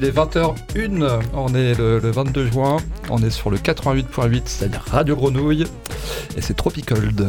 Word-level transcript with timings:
Il 0.00 0.04
est 0.04 0.16
20h01, 0.16 1.20
on 1.34 1.54
est 1.56 1.76
le, 1.76 1.98
22 1.98 2.52
juin, 2.52 2.76
on 3.10 3.20
est 3.20 3.30
sur 3.30 3.50
le 3.50 3.56
88.8, 3.56 4.42
c'est-à-dire 4.44 4.84
Radio 4.88 5.16
Grenouille, 5.16 5.66
et 6.36 6.40
c'est 6.40 6.54
Tropicold. 6.54 7.26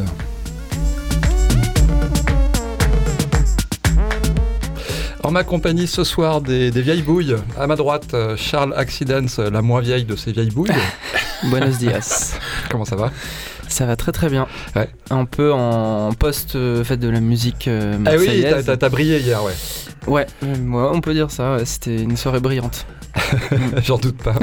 En 5.24 5.32
ma 5.32 5.42
compagnie 5.42 5.88
ce 5.88 6.04
soir 6.04 6.40
des, 6.40 6.70
vieilles 6.70 7.02
bouilles. 7.02 7.34
À 7.58 7.66
ma 7.66 7.74
droite, 7.74 8.14
Charles 8.36 8.72
Accidents, 8.76 9.42
la 9.50 9.62
moins 9.62 9.80
vieille 9.80 10.04
de 10.04 10.14
ces 10.14 10.30
vieilles 10.30 10.52
bouilles. 10.52 10.70
Buenos 11.50 11.78
dias. 11.78 12.38
Comment 12.70 12.84
ça 12.84 12.94
va? 12.94 13.10
Ça 13.70 13.86
va 13.86 13.96
très 13.96 14.12
très 14.12 14.28
bien. 14.28 14.46
Un 15.10 15.24
peu 15.24 15.52
en 15.52 16.12
post 16.12 16.56
euh, 16.56 16.84
fait 16.84 16.96
de 16.96 17.08
la 17.08 17.20
musique 17.20 17.66
euh, 17.68 17.96
Ah 18.04 18.12
oui, 18.18 18.44
t'as 18.64 18.88
brillé 18.88 19.18
hier, 19.20 19.42
ouais. 19.42 19.54
Ouais, 20.06 20.26
moi 20.62 20.92
on 20.94 21.00
peut 21.00 21.14
dire 21.14 21.30
ça, 21.30 21.64
c'était 21.64 22.02
une 22.02 22.16
soirée 22.16 22.40
brillante. 22.40 22.86
J'en 23.84 23.98
doute 23.98 24.22
pas. 24.22 24.34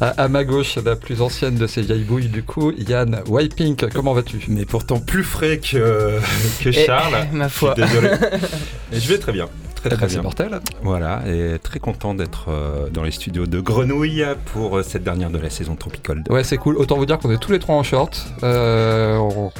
à, 0.00 0.28
ma 0.28 0.44
gauche, 0.44 0.76
la 0.84 0.96
plus 0.96 1.20
ancienne 1.22 1.56
de 1.56 1.66
ces 1.66 1.82
vieilles 1.82 2.04
bouilles, 2.04 2.28
du 2.28 2.42
coup, 2.42 2.72
Yann 2.72 3.22
Whipink, 3.26 3.88
comment 3.92 4.12
vas-tu? 4.12 4.38
Mais 4.48 4.64
pourtant 4.64 5.00
plus 5.00 5.24
frais 5.24 5.58
que, 5.58 6.18
que 6.62 6.72
Charles. 6.72 7.26
ma 7.32 7.48
foi. 7.48 7.74
désolé. 7.74 8.10
Et 8.92 9.00
je 9.00 9.08
vais 9.08 9.18
très 9.18 9.32
bien. 9.32 9.48
Très 9.82 9.96
très 9.96 10.06
bien. 10.06 10.22
mortel. 10.22 10.60
Voilà, 10.82 11.22
et 11.26 11.58
très 11.58 11.80
content 11.80 12.14
d'être 12.14 12.46
euh, 12.48 12.88
dans 12.88 13.02
les 13.02 13.10
studios 13.10 13.46
de 13.46 13.60
Grenouille 13.60 14.24
pour 14.52 14.78
euh, 14.78 14.82
cette 14.82 15.02
dernière 15.02 15.30
de 15.30 15.38
la 15.38 15.50
saison 15.50 15.74
Tropical. 15.74 16.22
Ouais, 16.30 16.44
c'est 16.44 16.56
cool. 16.56 16.76
Autant 16.76 16.96
vous 16.96 17.06
dire 17.06 17.18
qu'on 17.18 17.30
est 17.32 17.38
tous 17.38 17.50
les 17.50 17.58
trois 17.58 17.74
en 17.74 17.82
short. 17.82 18.26
Euh, 18.42 19.16
on, 19.18 19.50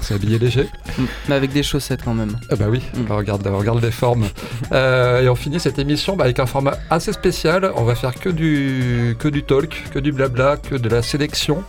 s'est 0.00 0.14
habillé 0.14 0.38
léger. 0.38 0.68
Mm. 0.96 1.04
Mais 1.28 1.34
avec 1.34 1.52
des 1.52 1.62
chaussettes 1.62 2.00
quand 2.02 2.14
même. 2.14 2.38
Ah 2.50 2.56
bah 2.56 2.66
oui, 2.70 2.82
mm. 2.94 3.12
regarde, 3.12 3.46
regarde 3.46 3.82
les 3.82 3.90
formes. 3.90 4.26
et 4.72 5.28
on 5.28 5.34
finit 5.34 5.60
cette 5.60 5.78
émission 5.78 6.16
bah, 6.16 6.24
avec 6.24 6.38
un 6.38 6.46
format 6.46 6.78
assez 6.88 7.12
spécial. 7.12 7.70
On 7.76 7.84
va 7.84 7.94
faire 7.94 8.14
que 8.14 8.30
du, 8.30 9.16
que 9.18 9.28
du 9.28 9.42
talk, 9.42 9.84
que 9.92 9.98
du 9.98 10.12
blabla, 10.12 10.56
que 10.56 10.76
de 10.76 10.88
la 10.88 11.02
sélection. 11.02 11.62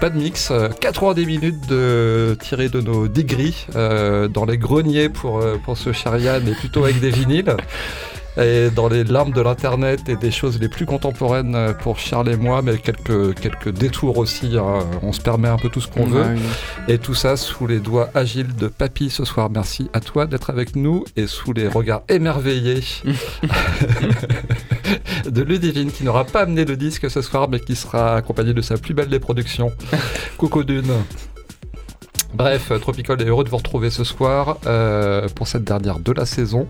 Pas 0.00 0.10
de 0.10 0.18
mix. 0.18 0.52
90 0.80 1.26
minutes 1.26 1.66
de 1.68 2.36
tirer 2.40 2.68
de 2.68 2.80
nos 2.80 3.08
digris 3.08 3.66
dans 3.74 4.44
les 4.46 4.58
greniers 4.58 5.08
pour, 5.08 5.42
pour 5.64 5.78
ce 5.78 5.92
Charian 5.92 6.40
et 6.46 6.54
plutôt 6.54 6.84
avec 6.84 7.00
des 7.00 7.10
vinyles. 7.10 7.56
Et 8.36 8.70
dans 8.70 8.88
les 8.88 9.04
larmes 9.04 9.32
de 9.32 9.40
l'internet 9.40 10.08
et 10.08 10.16
des 10.16 10.32
choses 10.32 10.58
les 10.60 10.68
plus 10.68 10.86
contemporaines 10.86 11.74
pour 11.80 11.98
Charles 11.98 12.30
et 12.30 12.36
moi, 12.36 12.62
mais 12.62 12.78
quelques, 12.78 13.38
quelques 13.38 13.70
détours 13.70 14.18
aussi. 14.18 14.56
Hein. 14.58 14.80
On 15.02 15.12
se 15.12 15.20
permet 15.20 15.48
un 15.48 15.56
peu 15.56 15.68
tout 15.68 15.80
ce 15.80 15.88
qu'on 15.88 16.06
veut. 16.06 16.36
Et 16.88 16.98
tout 16.98 17.14
ça 17.14 17.36
sous 17.36 17.66
les 17.66 17.78
doigts 17.78 18.10
agiles 18.14 18.54
de 18.56 18.66
Papy 18.66 19.10
ce 19.10 19.24
soir. 19.24 19.50
Merci 19.50 19.88
à 19.92 20.00
toi 20.00 20.26
d'être 20.26 20.50
avec 20.50 20.74
nous 20.74 21.04
et 21.16 21.26
sous 21.26 21.52
les 21.52 21.68
regards 21.68 22.02
émerveillés 22.08 22.82
de 25.26 25.42
Ludivine 25.42 25.90
qui 25.92 26.04
n'aura 26.04 26.24
pas 26.24 26.40
amené 26.40 26.64
le 26.64 26.76
disque 26.76 27.08
ce 27.10 27.22
soir, 27.22 27.48
mais 27.48 27.60
qui 27.60 27.76
sera 27.76 28.16
accompagné 28.16 28.52
de 28.52 28.60
sa 28.60 28.76
plus 28.76 28.94
belle 28.94 29.08
des 29.08 29.20
productions. 29.20 29.72
Coucou 30.38 30.64
Dune. 30.64 30.92
Bref, 32.34 32.72
Tropical 32.80 33.22
est 33.22 33.26
heureux 33.26 33.44
de 33.44 33.48
vous 33.48 33.58
retrouver 33.58 33.90
ce 33.90 34.02
soir 34.02 34.58
euh, 34.66 35.28
pour 35.36 35.46
cette 35.46 35.62
dernière 35.62 36.00
de 36.00 36.10
la 36.10 36.26
saison. 36.26 36.66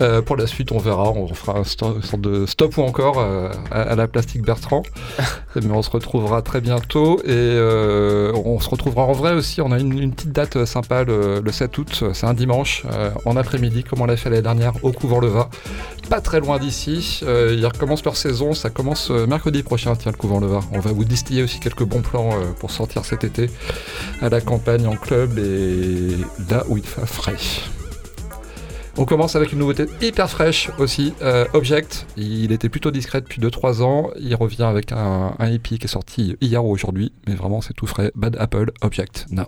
Euh, 0.00 0.22
pour 0.22 0.36
la 0.36 0.46
suite, 0.46 0.70
on 0.72 0.78
verra, 0.78 1.10
on 1.10 1.26
fera 1.34 1.58
un 1.58 1.64
sorte 1.64 2.20
de 2.20 2.46
stop 2.46 2.76
ou 2.76 2.82
encore 2.82 3.18
euh, 3.18 3.50
à, 3.70 3.96
la 3.96 4.06
plastique 4.06 4.42
Bertrand. 4.42 4.82
Mais 5.56 5.70
on 5.70 5.82
se 5.82 5.90
retrouvera 5.90 6.42
très 6.42 6.60
bientôt 6.60 7.20
et 7.24 7.58
on 8.34 8.60
se 8.60 8.70
retrouvera 8.70 9.04
en 9.04 9.12
vrai 9.12 9.32
aussi. 9.32 9.60
On 9.60 9.72
a 9.72 9.78
une, 9.78 10.12
petite 10.12 10.32
date 10.32 10.64
sympa 10.64 11.04
le, 11.04 11.42
7 11.50 11.78
août, 11.78 12.04
c'est 12.12 12.26
un 12.26 12.34
dimanche 12.34 12.84
en 13.24 13.36
après-midi, 13.36 13.82
comme 13.82 14.00
on 14.00 14.06
l'a 14.06 14.16
fait 14.16 14.30
l'année 14.30 14.42
dernière 14.42 14.72
au 14.82 14.92
Couvent 14.92 15.18
Leva. 15.18 15.50
Pas 16.08 16.20
très 16.20 16.40
loin 16.40 16.58
d'ici. 16.58 17.22
ils 17.22 17.66
recommencent 17.66 18.04
leur 18.04 18.16
saison, 18.16 18.54
ça 18.54 18.70
commence 18.70 19.10
mercredi 19.10 19.62
prochain, 19.62 19.96
tiens, 19.96 20.12
le 20.12 20.16
Couvent 20.16 20.38
Leva. 20.38 20.60
On 20.72 20.80
va 20.80 20.92
vous 20.92 21.04
distiller 21.04 21.42
aussi 21.42 21.58
quelques 21.58 21.84
bons 21.84 22.02
plans 22.02 22.30
pour 22.60 22.70
sortir 22.70 23.04
cet 23.04 23.24
été 23.24 23.50
à 24.20 24.28
la 24.28 24.40
campagne 24.40 24.86
en 24.86 24.96
club 24.96 25.38
et 25.38 26.16
là 26.50 26.62
où 26.68 26.76
il 26.76 26.86
fait 26.86 27.06
frais. 27.06 27.36
On 29.00 29.04
commence 29.04 29.36
avec 29.36 29.52
une 29.52 29.60
nouveauté 29.60 29.86
hyper 30.00 30.28
fraîche 30.28 30.70
aussi, 30.78 31.14
euh, 31.22 31.46
Object. 31.52 32.04
Il 32.16 32.50
était 32.50 32.68
plutôt 32.68 32.90
discret 32.90 33.20
depuis 33.20 33.40
2-3 33.40 33.82
ans. 33.82 34.10
Il 34.18 34.34
revient 34.34 34.64
avec 34.64 34.90
un, 34.90 35.36
un 35.38 35.52
EP 35.52 35.78
qui 35.78 35.84
est 35.84 35.86
sorti 35.86 36.36
hier 36.40 36.64
ou 36.64 36.72
aujourd'hui, 36.72 37.12
mais 37.28 37.36
vraiment 37.36 37.60
c'est 37.60 37.74
tout 37.74 37.86
frais. 37.86 38.10
Bad 38.16 38.36
Apple, 38.40 38.72
Object, 38.82 39.26
now. 39.30 39.44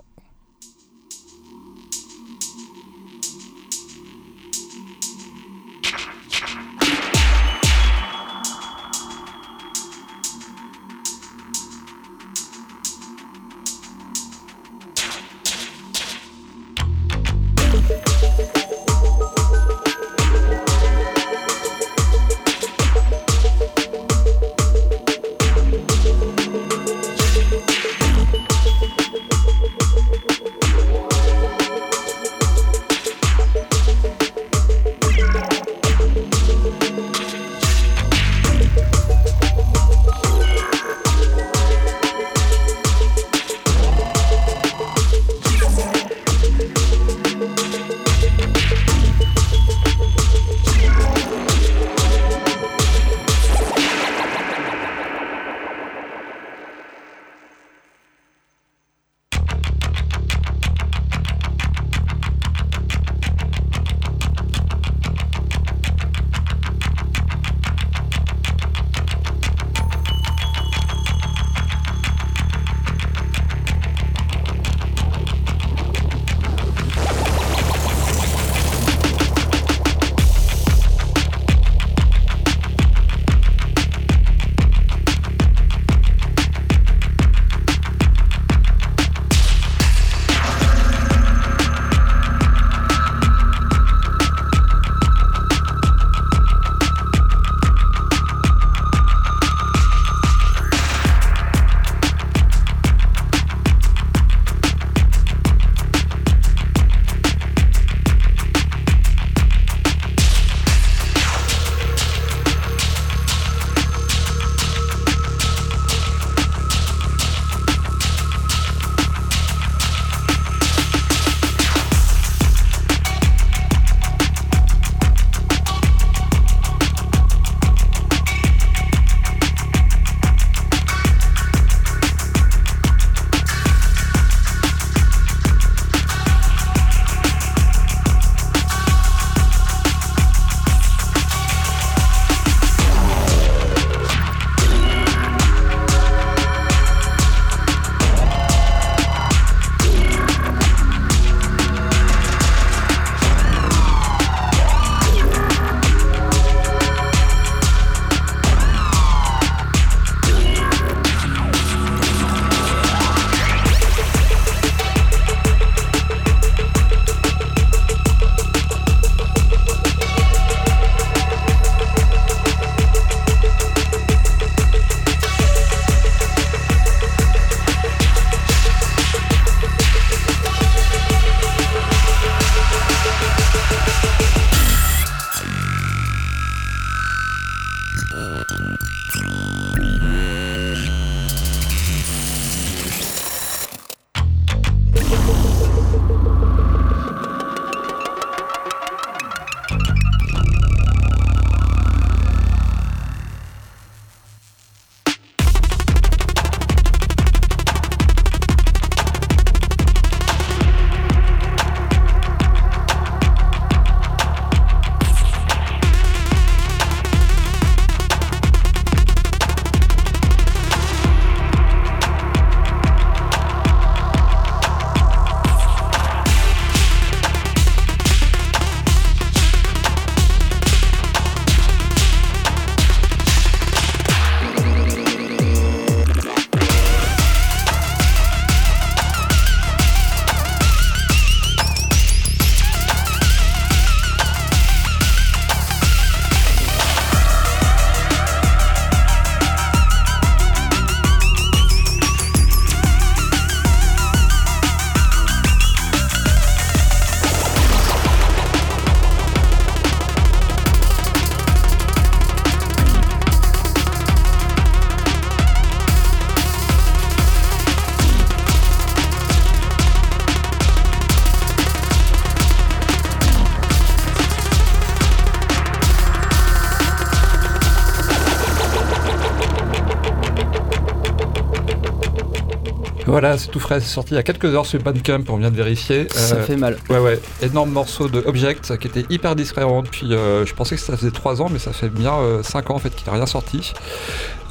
Voilà, 283.21 283.37
c'est 283.37 283.49
tout 283.49 283.59
frais, 283.59 283.79
c'est 283.79 283.93
sorti 283.93 284.13
il 284.13 284.15
y 284.15 284.19
a 284.19 284.23
quelques 284.23 284.45
heures 284.45 284.65
sur 284.65 284.81
Bandcamp, 284.81 285.25
on 285.29 285.37
vient 285.37 285.51
de 285.51 285.55
vérifier. 285.55 286.07
Ça 286.09 286.37
fait 286.37 286.55
mal. 286.55 286.77
Ouais, 286.89 286.97
ouais, 286.97 287.19
énorme 287.43 287.69
morceau 287.69 288.07
de 288.07 288.23
Object 288.25 288.75
qui 288.79 288.87
était 288.87 289.05
hyper 289.11 289.35
discret 289.35 289.61
depuis, 289.61 290.09
je 290.09 290.53
pensais 290.55 290.73
que 290.73 290.81
ça 290.81 290.97
faisait 290.97 291.11
3 291.11 291.39
ans, 291.39 291.47
mais 291.51 291.59
ça 291.59 291.71
fait 291.71 291.89
bien 291.89 292.15
5 292.41 292.71
ans 292.71 292.75
en 292.75 292.79
fait 292.79 292.89
qu'il 292.95 293.05
n'a 293.05 293.13
rien 293.13 293.27
sorti. 293.27 293.73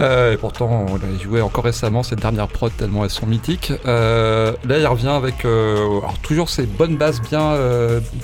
et 0.00 0.36
pourtant, 0.40 0.86
on 0.88 0.94
l'a 0.94 1.18
joué 1.20 1.40
encore 1.40 1.64
récemment, 1.64 2.04
cette 2.04 2.20
dernière 2.20 2.46
prod, 2.46 2.70
tellement 2.76 3.02
elles 3.02 3.10
sont 3.10 3.26
mythiques. 3.26 3.72
là, 3.84 4.54
il 4.68 4.86
revient 4.86 5.08
avec 5.08 5.44
toujours 6.22 6.48
ces 6.48 6.66
bonnes 6.66 6.96
basses 6.96 7.20
bien, 7.20 7.58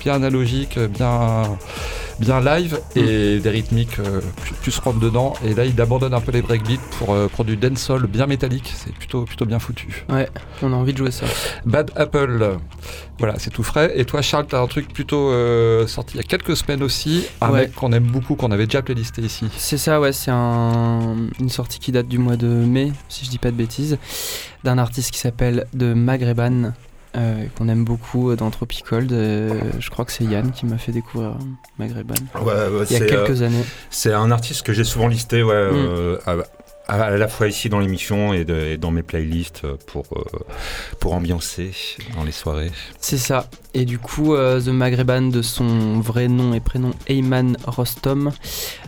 bien 0.01 0.15
analogiques, 0.15 0.79
bien 0.79 1.43
bien 2.19 2.41
live 2.41 2.79
et 2.95 3.37
mm. 3.37 3.41
des 3.41 3.51
rythmiques 3.51 3.99
tu 4.67 4.73
se 4.73 4.81
rentres 4.81 4.99
dedans 4.99 5.33
et 5.45 5.55
là 5.55 5.65
il 5.65 5.81
abandonne 5.81 6.13
un 6.13 6.21
peu 6.21 6.33
les 6.33 6.43
breakbeats 6.43 6.83
pour, 6.99 7.15
euh, 7.15 7.29
pour 7.29 7.45
du 7.45 7.57
dancehall 7.57 8.05
bien 8.09 8.27
métallique. 8.27 8.75
C'est 8.75 8.93
plutôt, 8.93 9.23
plutôt 9.23 9.45
bien 9.45 9.61
foutu. 9.61 10.05
Ouais 10.09 10.29
on 10.61 10.73
a 10.73 10.75
envie 10.75 10.93
de 10.93 10.99
jouer 10.99 11.13
ça. 11.13 11.25
Bad 11.65 11.93
Apple. 11.95 12.59
Voilà 13.21 13.39
c'est 13.39 13.51
tout 13.51 13.63
frais. 13.63 13.93
Et 13.95 14.05
toi 14.05 14.23
Charles 14.23 14.47
t'as 14.49 14.61
un 14.61 14.67
truc 14.67 14.93
plutôt 14.93 15.31
euh, 15.31 15.87
sorti 15.87 16.15
il 16.15 16.17
y 16.17 16.21
a 16.21 16.25
quelques 16.25 16.57
semaines 16.57 16.83
aussi. 16.83 17.27
Un 17.41 17.53
mec 17.53 17.77
qu'on 17.77 17.93
aime 17.93 18.07
beaucoup 18.07 18.35
qu'on 18.35 18.51
avait 18.51 18.67
déjà 18.67 18.83
playlisté 18.83 19.23
ici. 19.23 19.47
C'est 19.57 19.79
ça 19.79 20.01
ouais 20.01 20.13
c'est 20.13 20.33
un, 20.33 21.15
une 21.39 21.49
sortie 21.49 21.79
qui 21.79 21.93
date 21.93 22.09
du 22.09 22.19
mois 22.19 22.37
de 22.37 22.49
mai 22.49 22.93
si 23.09 23.25
je 23.25 23.31
dis 23.31 23.39
pas 23.39 23.53
de 23.53 23.57
bêtises 23.57 23.99
d'un 24.65 24.79
artiste 24.79 25.13
qui 25.13 25.21
s'appelle 25.21 25.69
de 25.75 25.95
Magreban 25.95 26.73
euh, 27.17 27.47
qu'on 27.57 27.69
aime 27.69 27.85
beaucoup 27.85 28.35
dans 28.37 28.51
Tropicold. 28.51 29.11
Euh, 29.13 29.61
je 29.79 29.89
crois 29.89 30.05
que 30.05 30.13
c'est 30.13 30.25
Yann 30.25 30.53
qui 30.53 30.67
m'a 30.67 30.77
fait 30.77 30.93
découvrir 30.93 31.35
Maghreban 31.79 32.15
il 32.91 32.93
y 32.93 32.97
a 32.97 33.07
quelques 33.07 33.41
euh, 33.41 33.47
années. 33.47 33.65
C'est 33.89 34.13
un 34.13 34.31
artiste 34.31 34.67
que 34.67 34.75
j'ai 34.75 34.85
souvent 34.85 35.09
listé 35.09 35.43
ouais, 35.43 35.71
mm. 35.71 36.19
à, 36.89 37.17
la 37.17 37.29
fois 37.29 37.49
ici 37.49 37.71
dans 37.71 37.79
l'émission 37.79 38.35
et, 38.35 38.45
dans 38.77 38.91
mes 38.91 39.03
playlists 39.03 39.67
pour, 39.87 40.05
pour 41.01 41.15
ambiancer 41.15 41.71
dans 42.17 42.25
les 42.25 42.33
soirées. 42.33 42.71
C'est 43.01 43.19
ça. 43.19 43.49
Et 43.73 43.87
du 43.87 43.99
coup, 43.99 44.37
The 44.37 44.69
Maghreban, 44.69 45.23
de 45.23 45.41
son 45.41 46.01
vrai 46.01 46.29
nom 46.29 46.53
et 46.53 46.61
prénom 46.61 46.91
Eyman 47.09 47.57
Rostom, 47.67 48.33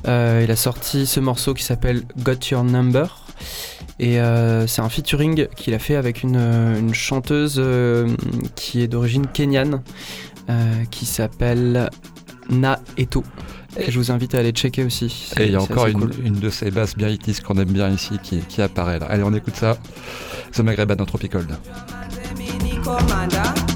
il 0.05 0.11
a 0.51 0.57
sorti 0.57 1.07
ce 1.07 1.21
morceau 1.21 1.55
qui 1.55 1.65
s'appelle 1.65 2.03
Got 2.19 2.51
Your 2.51 2.65
Number. 2.65 3.25
Et 4.01 4.21
euh, 4.21 4.67
c'est 4.67 4.81
un 4.81 4.89
featuring 4.89 5.49
qu'il 5.57 5.75
a 5.75 5.79
fait 5.79 5.97
avec 5.97 6.23
une, 6.23 6.37
euh, 6.37 6.93
chanteuse 6.93 7.57
euh, 7.59 8.09
qui 8.55 8.81
est 8.81 8.89
d'origine 8.89 9.27
kenyane, 9.27 9.83
qui 10.91 11.05
s'appelle 11.05 11.91
Na 12.49 12.81
Eto. 12.97 13.23
Et 13.77 13.91
je 13.91 13.99
vous 13.99 14.11
invite 14.11 14.35
à 14.35 14.39
aller 14.39 14.53
checker 14.53 14.83
aussi. 14.83 15.31
Et 15.39 15.45
il 15.45 15.53
y 15.53 15.57
a 15.57 15.61
encore 15.61 15.87
une, 15.87 16.09
de 16.33 16.49
ces 16.49 16.71
basses 16.71 16.97
bien 16.97 17.15
qu'on 17.45 17.59
aime 17.59 17.71
bien 17.71 17.91
ici 17.91 18.19
qui, 18.23 18.63
apparaît 18.63 18.99
là. 18.99 19.07
Allez, 19.11 19.23
on 19.23 19.35
écoute 19.35 19.57
ça. 19.57 19.77
The 20.53 20.61
Maghreb 20.61 20.91
dans 20.93 21.05
Tropical. 21.05 21.47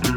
The 0.06 0.11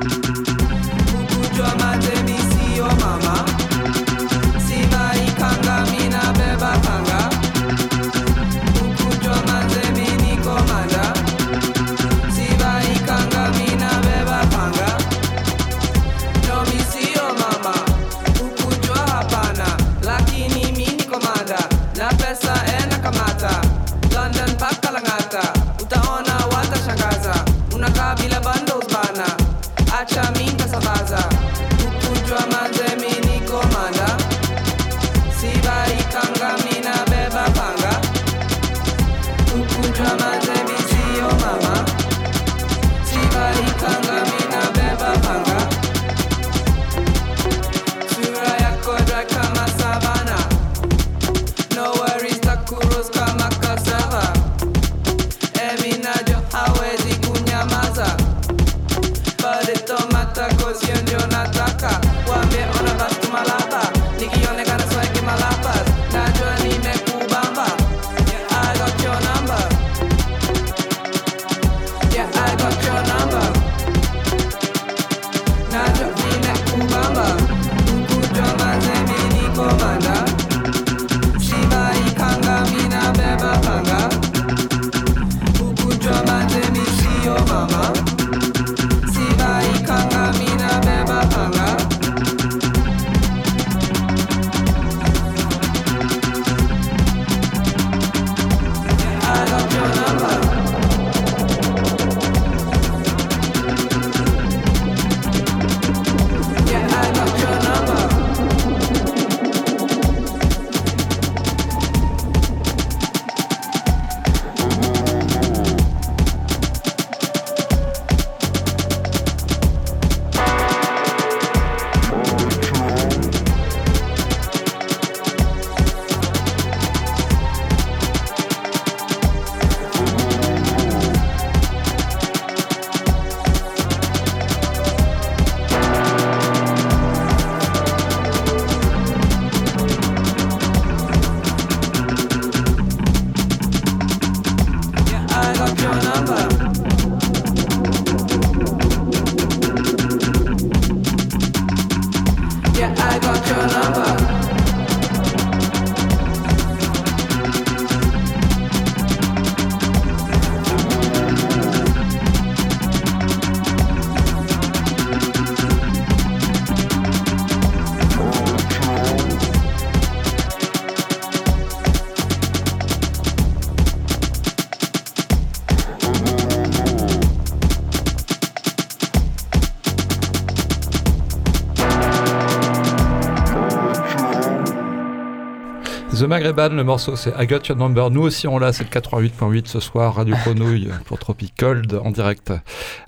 Maghreban, 186.28 186.70
le 186.70 186.84
morceau 186.84 187.16
c'est 187.16 187.34
I 187.40 187.48
Got 187.48 187.60
Your 187.70 187.78
Number. 187.78 188.10
Nous 188.12 188.22
aussi 188.22 188.48
on 188.48 188.58
l'a, 188.58 188.74
c'est 188.74 188.84
le 188.84 188.90
88.8 188.90 189.68
ce 189.68 189.80
soir, 189.80 190.16
Radio 190.16 190.36
Grenouille 190.46 190.90
pour 191.06 191.20
Tropic 191.20 191.54
Cold 191.58 192.00
en 192.04 192.12
direct. 192.12 192.54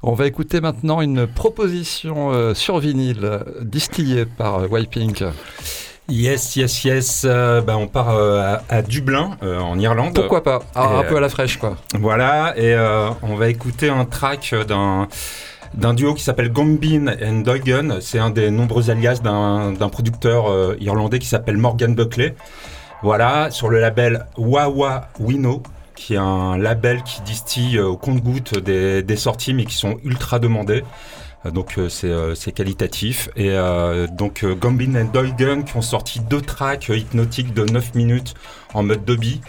On 0.04 0.14
va 0.14 0.28
écouter 0.28 0.62
maintenant 0.62 1.02
une 1.02 1.28
proposition 1.28 2.32
euh, 2.32 2.54
sur 2.54 2.80
vinyle 2.80 3.44
distillée 3.62 4.26
par 4.26 4.60
euh, 4.60 4.68
Wiping. 4.68 5.26
Yes, 6.10 6.56
yes, 6.56 6.86
yes. 6.86 7.26
Euh, 7.28 7.62
bah, 7.62 7.78
on 7.78 7.88
part 7.88 8.16
euh, 8.16 8.56
à, 8.70 8.82
Dublin, 8.82 9.32
euh, 9.44 9.60
en 9.60 9.78
Irlande. 9.78 10.14
Pourquoi 10.14 10.42
pas? 10.42 10.62
Un 10.74 11.04
peu 11.04 11.18
à 11.18 11.20
la 11.20 11.28
fraîche, 11.28 11.58
quoi. 11.58 11.76
Voilà, 12.00 12.54
et 12.58 12.76
on 13.22 13.36
va 13.36 13.50
écouter 13.50 13.90
un 13.90 14.06
track 14.06 14.56
d'un 14.68 15.08
d'un 15.74 15.94
duo 15.94 16.14
qui 16.14 16.24
s'appelle 16.24 16.50
Gombin 16.52 17.08
and 17.22 17.42
Duygan. 17.42 17.98
C'est 18.00 18.20
un 18.20 18.30
des 18.30 18.50
nombreux 18.52 18.90
alias 18.90 19.20
d'un 19.22 19.90
producteur 19.90 20.76
irlandais 20.80 21.20
qui 21.20 21.28
s'appelle 21.28 21.58
Morgan 21.58 21.94
Buckley. 21.94 22.36
Voilà, 23.04 23.52
sur 23.52 23.70
le 23.70 23.80
label 23.80 24.26
Wawa 24.38 25.10
Wino, 25.20 25.62
qui 25.96 26.16
est 26.16 26.18
un 26.18 26.58
label 26.58 27.04
qui 27.04 27.22
distille 27.22 27.80
au 27.80 27.96
compte-goutte 27.96 28.58
des, 28.58 29.04
des, 29.04 29.16
sorties, 29.16 29.54
mais 29.54 29.66
qui 29.66 29.76
sont 29.76 29.98
ultra 30.04 30.40
demandées. 30.40 30.84
Euh, 31.46 31.52
donc 31.52 31.78
euh, 31.78 31.90
euh, 32.04 32.36
c'est 32.36 32.52
qualitatif. 32.52 33.30
Et 33.36 33.56
donc 34.12 34.46
Gambin 34.46 34.96
et 34.96 35.04
Dolgen 35.04 35.64
qui 35.64 35.76
ont 35.78 35.82
sorti 35.82 36.20
deux 36.20 36.42
tracks 36.42 36.90
hypnotiques 36.90 37.54
de 37.54 37.64
9 37.64 37.96
minutes 37.96 38.34
en 38.74 38.84
mode 38.84 39.06
Dobby 39.06 39.42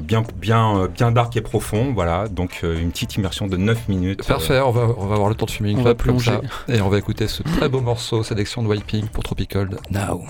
bien, 0.00 0.22
bien, 0.36 0.88
bien 0.88 1.12
dark 1.12 1.36
et 1.36 1.40
profond. 1.40 1.92
Voilà, 1.94 2.28
donc 2.28 2.62
une 2.62 2.90
petite 2.90 3.16
immersion 3.16 3.46
de 3.46 3.56
9 3.56 3.88
minutes. 3.88 4.26
Parfait, 4.26 4.60
on 4.60 4.70
va, 4.70 4.88
on 4.96 5.06
va 5.06 5.14
avoir 5.14 5.28
le 5.28 5.34
temps 5.34 5.46
de 5.46 5.50
fumer 5.50 5.70
une 5.70 5.82
comme 5.82 6.18
ça. 6.18 6.40
Et 6.68 6.80
on 6.80 6.88
va 6.88 6.98
écouter 6.98 7.28
ce 7.28 7.42
très 7.42 7.68
beau 7.68 7.80
morceau, 7.80 8.22
sélection 8.22 8.62
de 8.62 8.68
Wiping 8.68 9.08
pour 9.08 9.22
Tropical 9.22 9.68
Now. 9.90 10.24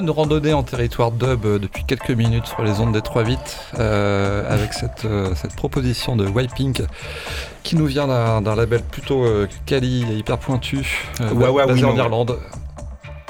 Bonne 0.00 0.10
randonnée 0.10 0.52
en 0.52 0.62
territoire 0.62 1.10
dub 1.10 1.44
euh, 1.44 1.58
depuis 1.58 1.82
quelques 1.84 2.10
minutes 2.12 2.46
sur 2.46 2.62
les 2.62 2.78
ondes 2.78 2.92
des 2.92 3.02
3 3.02 3.24
8 3.24 3.38
euh, 3.80 4.44
avec 4.48 4.72
cette, 4.72 5.04
euh, 5.04 5.34
cette 5.34 5.56
proposition 5.56 6.14
de 6.14 6.24
Wiping 6.26 6.82
qui 7.64 7.74
nous 7.74 7.86
vient 7.86 8.06
d'un 8.06 8.40
d'un 8.40 8.54
label 8.54 8.82
plutôt 8.82 9.24
euh, 9.24 9.48
quali 9.66 10.04
et 10.10 10.14
hyper 10.14 10.38
pointu 10.38 11.08
euh, 11.20 11.32
Ouais, 11.32 11.48
ouais, 11.48 11.66
basé 11.66 11.82
oui, 11.84 11.90
en 11.90 11.94
non. 11.94 12.02
Irlande. 12.04 12.38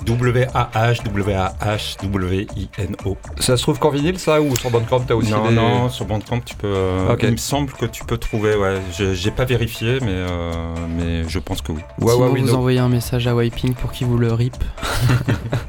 W-A-H, 0.05 1.03
W-A-H, 1.05 1.97
W-I-N-O. 2.03 3.17
Ça 3.41 3.57
se 3.57 3.63
trouve 3.63 3.79
qu'en 3.81 3.91
vinyle 3.91 4.19
ça 4.19 4.41
ou 4.41 4.55
sur 4.57 4.71
Bandcamp 4.71 5.01
t'as 5.01 5.15
aussi 5.15 5.33
Non, 5.33 5.49
des... 5.49 5.55
non, 5.55 5.89
sur 5.89 6.05
Bandcamp, 6.07 6.41
tu 6.41 6.55
peux. 6.55 6.69
euh. 6.69 7.17
Il 7.23 7.33
me 7.33 7.37
semble 7.37 7.73
que 7.73 7.85
tu 7.85 8.05
peux 8.05 8.17
trouver, 8.17 8.55
ouais. 8.57 8.77
Je- 8.97 9.13
J'ai 9.15 9.33
pas 9.33 9.45
vérifié, 9.45 9.99
mais, 10.01 10.07
euh, 10.13 10.53
mais 10.97 11.29
je 11.29 11.39
pense 11.41 11.63
que 11.63 11.73
oui. 11.73 11.81
Ouais, 12.01 12.13
Sinon, 12.13 12.25
ouais, 12.27 12.31
oui, 12.33 12.41
vous 12.43 12.47
no. 12.53 12.55
envoyez 12.59 12.79
un 12.79 12.89
message 12.89 13.27
à 13.27 13.35
Wiping 13.35 13.75
pour 13.75 13.91
qu'il 13.91 14.07
vous 14.07 14.19
le 14.19 14.33
rip. 14.33 14.55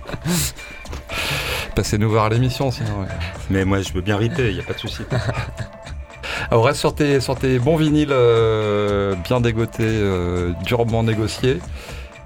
Passez 1.79 1.97
nous 1.97 2.09
voir 2.09 2.25
à 2.25 2.29
l'émission 2.29 2.71
sinon. 2.71 2.89
ouais. 2.99 3.07
Mais 3.49 3.63
moi, 3.63 3.79
je 3.79 3.93
veux 3.93 4.01
bien 4.01 4.17
riper, 4.17 4.49
il 4.49 4.55
n'y 4.55 4.59
a 4.59 4.63
pas 4.63 4.73
de 4.73 4.79
souci. 4.79 5.03
Alors, 6.51 6.61
on 6.61 6.65
reste 6.65 6.81
sur 6.81 6.93
tes, 6.93 7.21
sur 7.21 7.37
tes 7.37 7.57
bons 7.57 7.77
vinyles 7.77 8.09
euh, 8.11 9.15
bien 9.23 9.39
dégotés, 9.39 9.85
euh, 9.85 10.51
durement 10.65 11.03
négociés. 11.03 11.59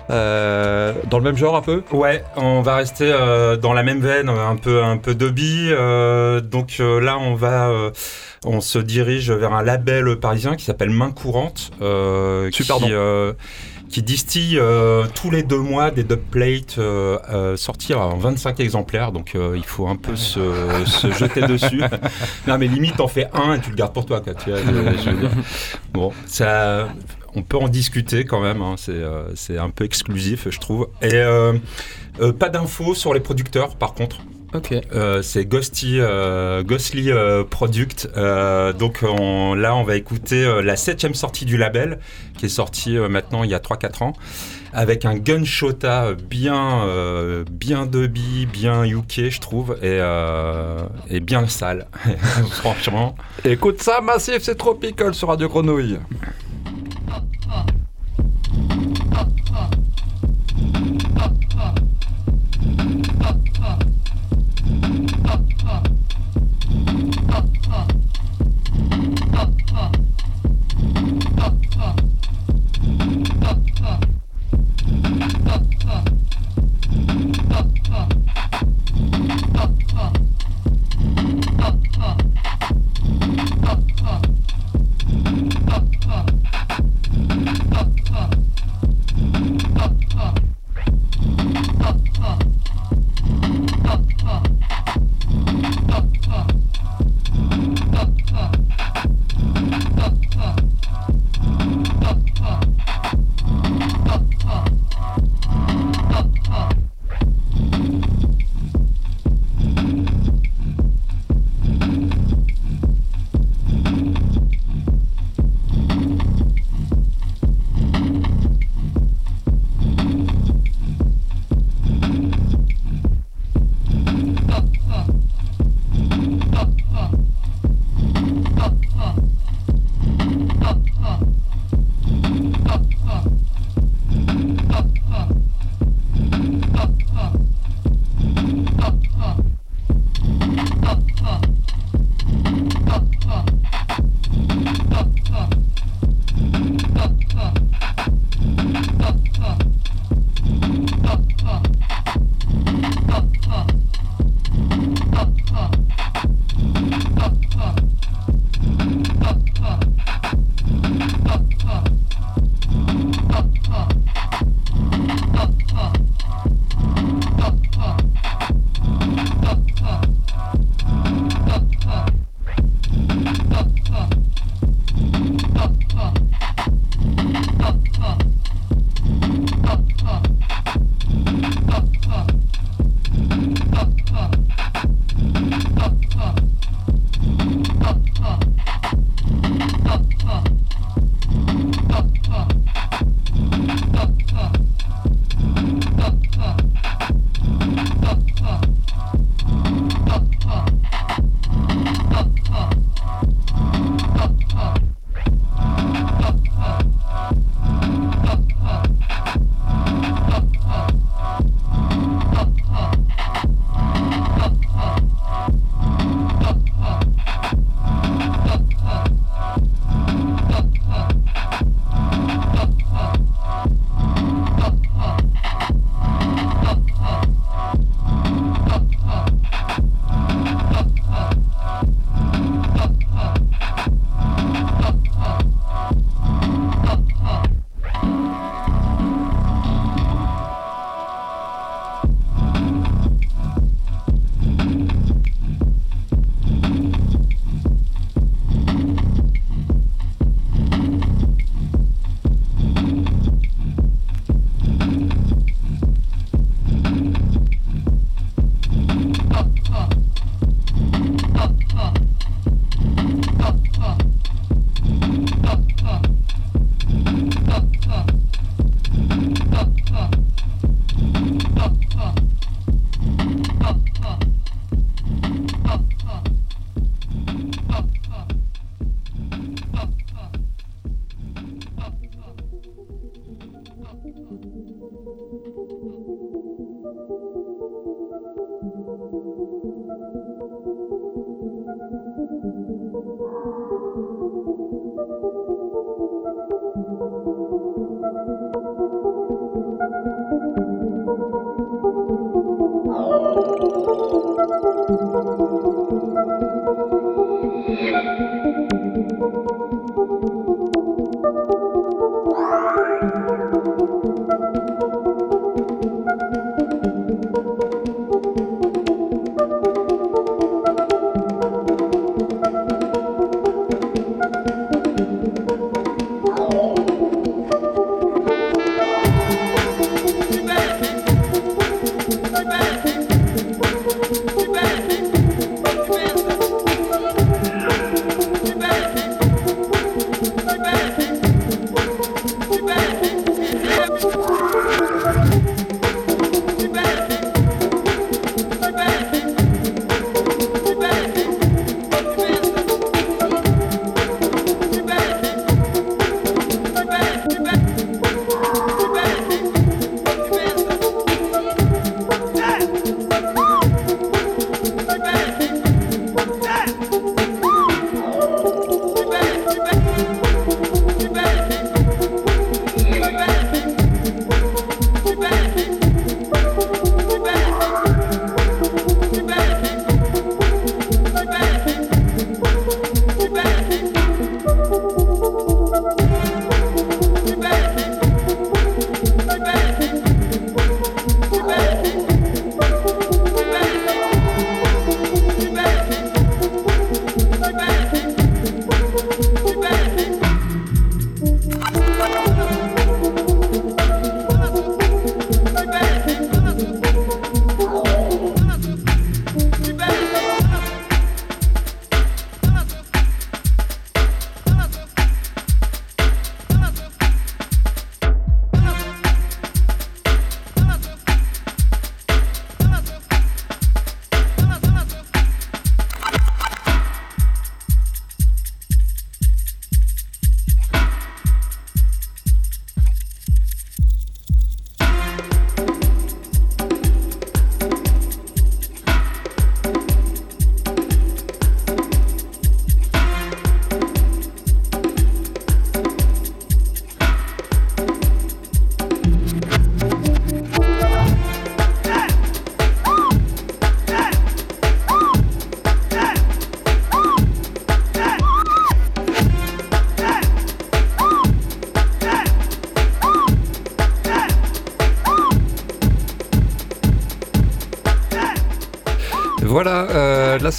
Euh, 0.10 0.94
dans 1.08 1.20
le 1.20 1.24
même 1.24 1.38
genre 1.38 1.56
un 1.56 1.62
peu? 1.62 1.84
Ouais, 1.92 2.24
on 2.36 2.64
va 2.64 2.78
rester 2.78 3.12
euh, 3.14 3.56
dans 3.56 3.74
la 3.74 3.84
même 3.84 4.00
veine, 4.00 4.28
un 4.28 4.56
peu 4.56 4.82
un 4.84 4.98
peu 4.98 5.14
dubby. 5.14 5.68
euh, 5.70 6.42
donc 6.42 6.78
euh, 6.80 7.00
là, 7.00 7.20
on 7.20 7.36
va, 7.36 7.70
euh, 7.70 7.92
on 8.44 8.60
se 8.60 8.80
dirige 8.80 9.30
vers 9.30 9.54
un 9.54 9.62
label 9.62 10.18
parisien 10.20 10.56
qui 10.56 10.66
s'appelle 10.66 10.90
Main 10.90 11.12
Courante, 11.12 11.70
euh, 11.84 12.50
Super 12.52 12.78
qui, 12.78 12.92
euh, 12.92 13.34
qui 13.94 14.02
distille 14.02 14.58
euh, 14.58 15.06
tous 15.14 15.30
les 15.30 15.44
deux 15.44 15.60
mois 15.60 15.92
des 15.92 16.04
dubplates 16.04 16.80
euh, 16.80 17.20
euh, 17.30 17.56
sortir 17.56 18.02
en 18.02 18.18
25 18.18 18.60
exemplaires. 18.60 19.12
Donc 19.12 19.36
euh, 19.36 19.54
il 19.56 19.64
faut 19.64 19.88
un 19.88 19.96
peu 19.98 20.16
se, 20.16 20.40
se 20.88 21.12
jeter 21.12 21.42
dessus. 21.42 21.80
non 22.48 22.58
mais 22.58 22.68
limite, 22.68 22.96
t'en 22.98 23.08
fais 23.08 23.28
un 23.34 23.54
et 23.54 23.60
tu 23.62 23.70
le 23.70 23.76
gardes 23.76 23.94
pour 23.94 24.08
toi, 24.08 24.20
quoi. 24.20 24.34
Tu 24.34 24.50
vois, 24.50 24.60
je- 24.62 24.98
je. 25.12 25.28
Bon, 25.94 26.12
ça, 26.26 26.88
on 27.36 27.44
peut 27.44 27.58
en 27.58 27.68
discuter 27.68 28.26
quand 28.26 28.42
même. 28.42 28.64
hein, 28.64 28.74
c'est, 29.36 29.58
un 29.60 29.70
peu 29.70 29.86
exclusif, 29.86 30.48
je 30.50 30.60
trouve. 30.60 30.88
Et 31.04 31.22
pas 32.40 32.50
d'infos 32.50 32.96
sur 32.96 33.14
les 33.14 33.20
producteurs, 33.20 33.76
par 33.76 33.94
contre? 33.94 34.18
Ok. 34.54 34.72
Euh, 34.94 35.22
c'est 35.24 35.40
euh, 35.42 36.64
Ghostly 36.64 37.12
euh, 37.12 37.44
Product. 37.44 38.08
Donc 38.78 39.00
on- 39.04 39.56
là, 39.56 39.76
on 39.76 39.84
va 39.84 39.96
écouter 39.96 40.62
la 40.64 40.76
septième 40.76 41.14
sortie 41.16 41.46
du 41.46 41.58
label, 41.58 42.00
qui 42.38 42.46
est 42.46 42.50
sortie 42.50 42.98
maintenant 42.98 43.44
il 43.44 43.50
y 43.50 43.54
a 43.56 43.60
3-4 43.60 44.04
ans, 44.04 44.14
avec 44.74 45.06
un 45.06 45.16
gunshota 45.16 46.14
bien, 46.14 46.86
bien 47.52 47.86
dubby, 47.86 48.46
bien 48.46 48.84
UK, 48.86 49.30
je 49.30 49.40
trouve, 49.40 49.78
et, 49.82 50.00
et 51.10 51.20
bien 51.20 51.48
sale, 51.48 51.88
franchement. 52.52 53.16
Écoute 53.46 53.82
ça, 53.82 54.02
Massif, 54.02 54.40
c'est 54.42 54.56
Tropical 54.56 55.14
sur 55.14 55.30
Radio 55.30 55.48
Grenouille. 55.50 55.98
Oh. 67.66 68.04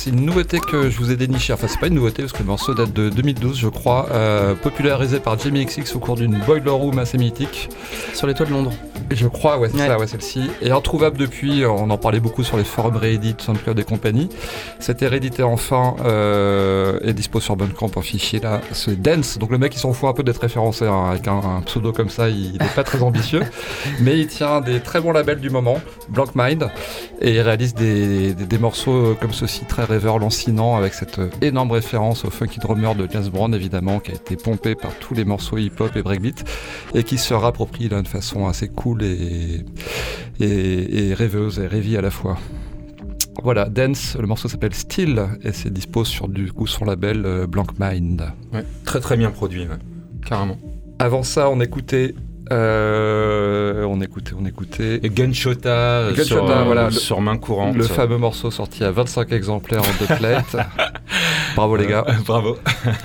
C'est 0.04 0.10
une 0.10 0.26
nouveauté 0.26 0.58
que 0.60 0.90
je 0.90 0.98
vous 0.98 1.10
ai 1.10 1.16
dénichée. 1.16 1.54
Enfin, 1.54 1.66
c'est 1.66 1.80
pas 1.80 1.86
une 1.86 1.94
nouveauté 1.94 2.20
parce 2.22 2.34
que 2.34 2.40
le 2.40 2.44
morceau 2.44 2.74
date 2.74 2.92
de 2.92 3.08
2012, 3.08 3.58
je 3.58 3.68
crois, 3.68 4.06
euh, 4.10 4.54
popularisé 4.54 5.18
par 5.18 5.38
Jamie 5.38 5.64
XX 5.64 5.96
au 5.96 5.98
cours 5.98 6.16
d'une 6.16 6.38
boiler 6.40 6.68
room 6.70 6.98
assez 6.98 7.16
mythique. 7.16 7.70
Sur 8.12 8.26
les 8.26 8.34
toits 8.34 8.44
de 8.44 8.50
Londres. 8.50 8.72
Je 9.10 9.26
crois, 9.26 9.58
ouais, 9.58 9.70
c'est 9.70 9.80
Ouais. 9.80 9.86
ça, 9.86 9.98
ouais, 9.98 10.06
celle-ci. 10.06 10.50
Et 10.60 10.70
introuvable 10.70 11.16
depuis, 11.16 11.64
on 11.64 11.88
en 11.88 11.96
parlait 11.96 12.20
beaucoup 12.20 12.44
sur 12.44 12.58
les 12.58 12.64
forums 12.64 12.96
Reddit, 12.96 13.34
SoundCloud 13.38 13.78
et 13.78 13.84
compagnie. 13.84 14.28
C'était 14.86 15.06
réédité 15.08 15.42
enfin 15.42 15.96
euh, 16.04 16.98
et 17.02 17.14
dispo 17.14 17.40
sur 17.40 17.56
Bandcamp 17.56 17.90
en 17.96 18.02
fichier 18.02 18.38
là. 18.38 18.60
C'est 18.72 19.00
Dance, 19.00 19.38
donc 19.38 19.50
le 19.50 19.56
mec 19.56 19.74
il 19.74 19.78
s'en 19.78 19.94
fout 19.94 20.10
un 20.10 20.12
peu 20.12 20.22
d'être 20.22 20.42
référencé 20.42 20.84
hein, 20.84 21.06
avec 21.10 21.26
un, 21.26 21.38
un 21.38 21.62
pseudo 21.62 21.90
comme 21.90 22.10
ça, 22.10 22.28
il 22.28 22.52
n'est 22.52 22.68
pas 22.76 22.84
très 22.84 23.00
ambitieux. 23.02 23.40
Mais 24.00 24.18
il 24.18 24.26
tient 24.26 24.60
des 24.60 24.80
très 24.80 25.00
bons 25.00 25.12
labels 25.12 25.40
du 25.40 25.48
moment, 25.48 25.80
Blank 26.10 26.32
Mind, 26.34 26.68
et 27.22 27.30
il 27.32 27.40
réalise 27.40 27.72
des, 27.74 28.34
des- 28.34 28.44
des 28.44 28.58
morceaux 28.58 29.16
comme 29.18 29.32
ceci, 29.32 29.64
très 29.64 29.84
rêveurs, 29.84 30.18
lancinants, 30.18 30.76
avec 30.76 30.92
cette 30.92 31.18
euh, 31.18 31.30
énorme 31.40 31.70
référence 31.70 32.26
au 32.26 32.30
funky 32.30 32.58
drummer 32.60 32.94
de 32.94 33.08
James 33.10 33.28
Brown 33.32 33.54
évidemment, 33.54 34.00
qui 34.00 34.10
a 34.10 34.14
été 34.16 34.36
pompé 34.36 34.74
par 34.74 34.92
tous 34.98 35.14
les 35.14 35.24
morceaux 35.24 35.56
hip-hop 35.56 35.96
et 35.96 36.02
breakbeat 36.02 36.44
et 36.94 37.04
qui 37.04 37.16
se 37.16 37.32
rapproprie 37.32 37.88
là, 37.88 38.02
de 38.02 38.08
façon 38.08 38.46
assez 38.46 38.68
cool 38.68 39.02
et, 39.02 39.64
et, 40.40 41.08
et 41.08 41.14
rêveuse 41.14 41.58
et 41.58 41.66
rêvie 41.66 41.96
à 41.96 42.02
la 42.02 42.10
fois. 42.10 42.36
Voilà, 43.42 43.68
Dance, 43.68 44.16
le 44.18 44.26
morceau 44.26 44.48
s'appelle 44.48 44.74
Still 44.74 45.20
et 45.42 45.52
c'est 45.52 45.72
dispo 45.72 46.04
sur 46.04 46.28
du 46.28 46.52
coup 46.52 46.66
son 46.66 46.84
label 46.84 47.24
euh, 47.26 47.46
Blank 47.46 47.78
Mind. 47.78 48.32
Ouais, 48.52 48.64
très 48.84 49.00
très 49.00 49.16
bien 49.16 49.30
produit, 49.30 49.62
ouais. 49.62 49.76
carrément. 50.26 50.56
Avant 50.98 51.22
ça, 51.22 51.50
on 51.50 51.60
écoutait, 51.60 52.14
euh, 52.52 53.84
on 53.84 54.00
écoutait, 54.00 54.32
on 54.40 54.44
écoutait 54.44 55.00
Et 55.02 55.08
Gunshota, 55.10 56.08
Gunshota, 56.10 56.24
sur, 56.24 56.50
euh, 56.50 56.64
voilà, 56.64 56.84
le- 56.86 56.90
sur 56.90 57.20
main 57.20 57.36
courante. 57.38 57.76
le 57.76 57.84
fameux 57.84 58.18
morceau 58.18 58.50
sorti 58.50 58.84
à 58.84 58.90
25 58.90 59.32
exemplaires 59.32 59.80
en 59.82 60.06
deux 60.06 60.14
plates. 60.16 60.56
Bravo 61.56 61.76
les 61.76 61.86
gars. 61.86 62.04
Euh, 62.08 62.12
Bravo. 62.26 62.58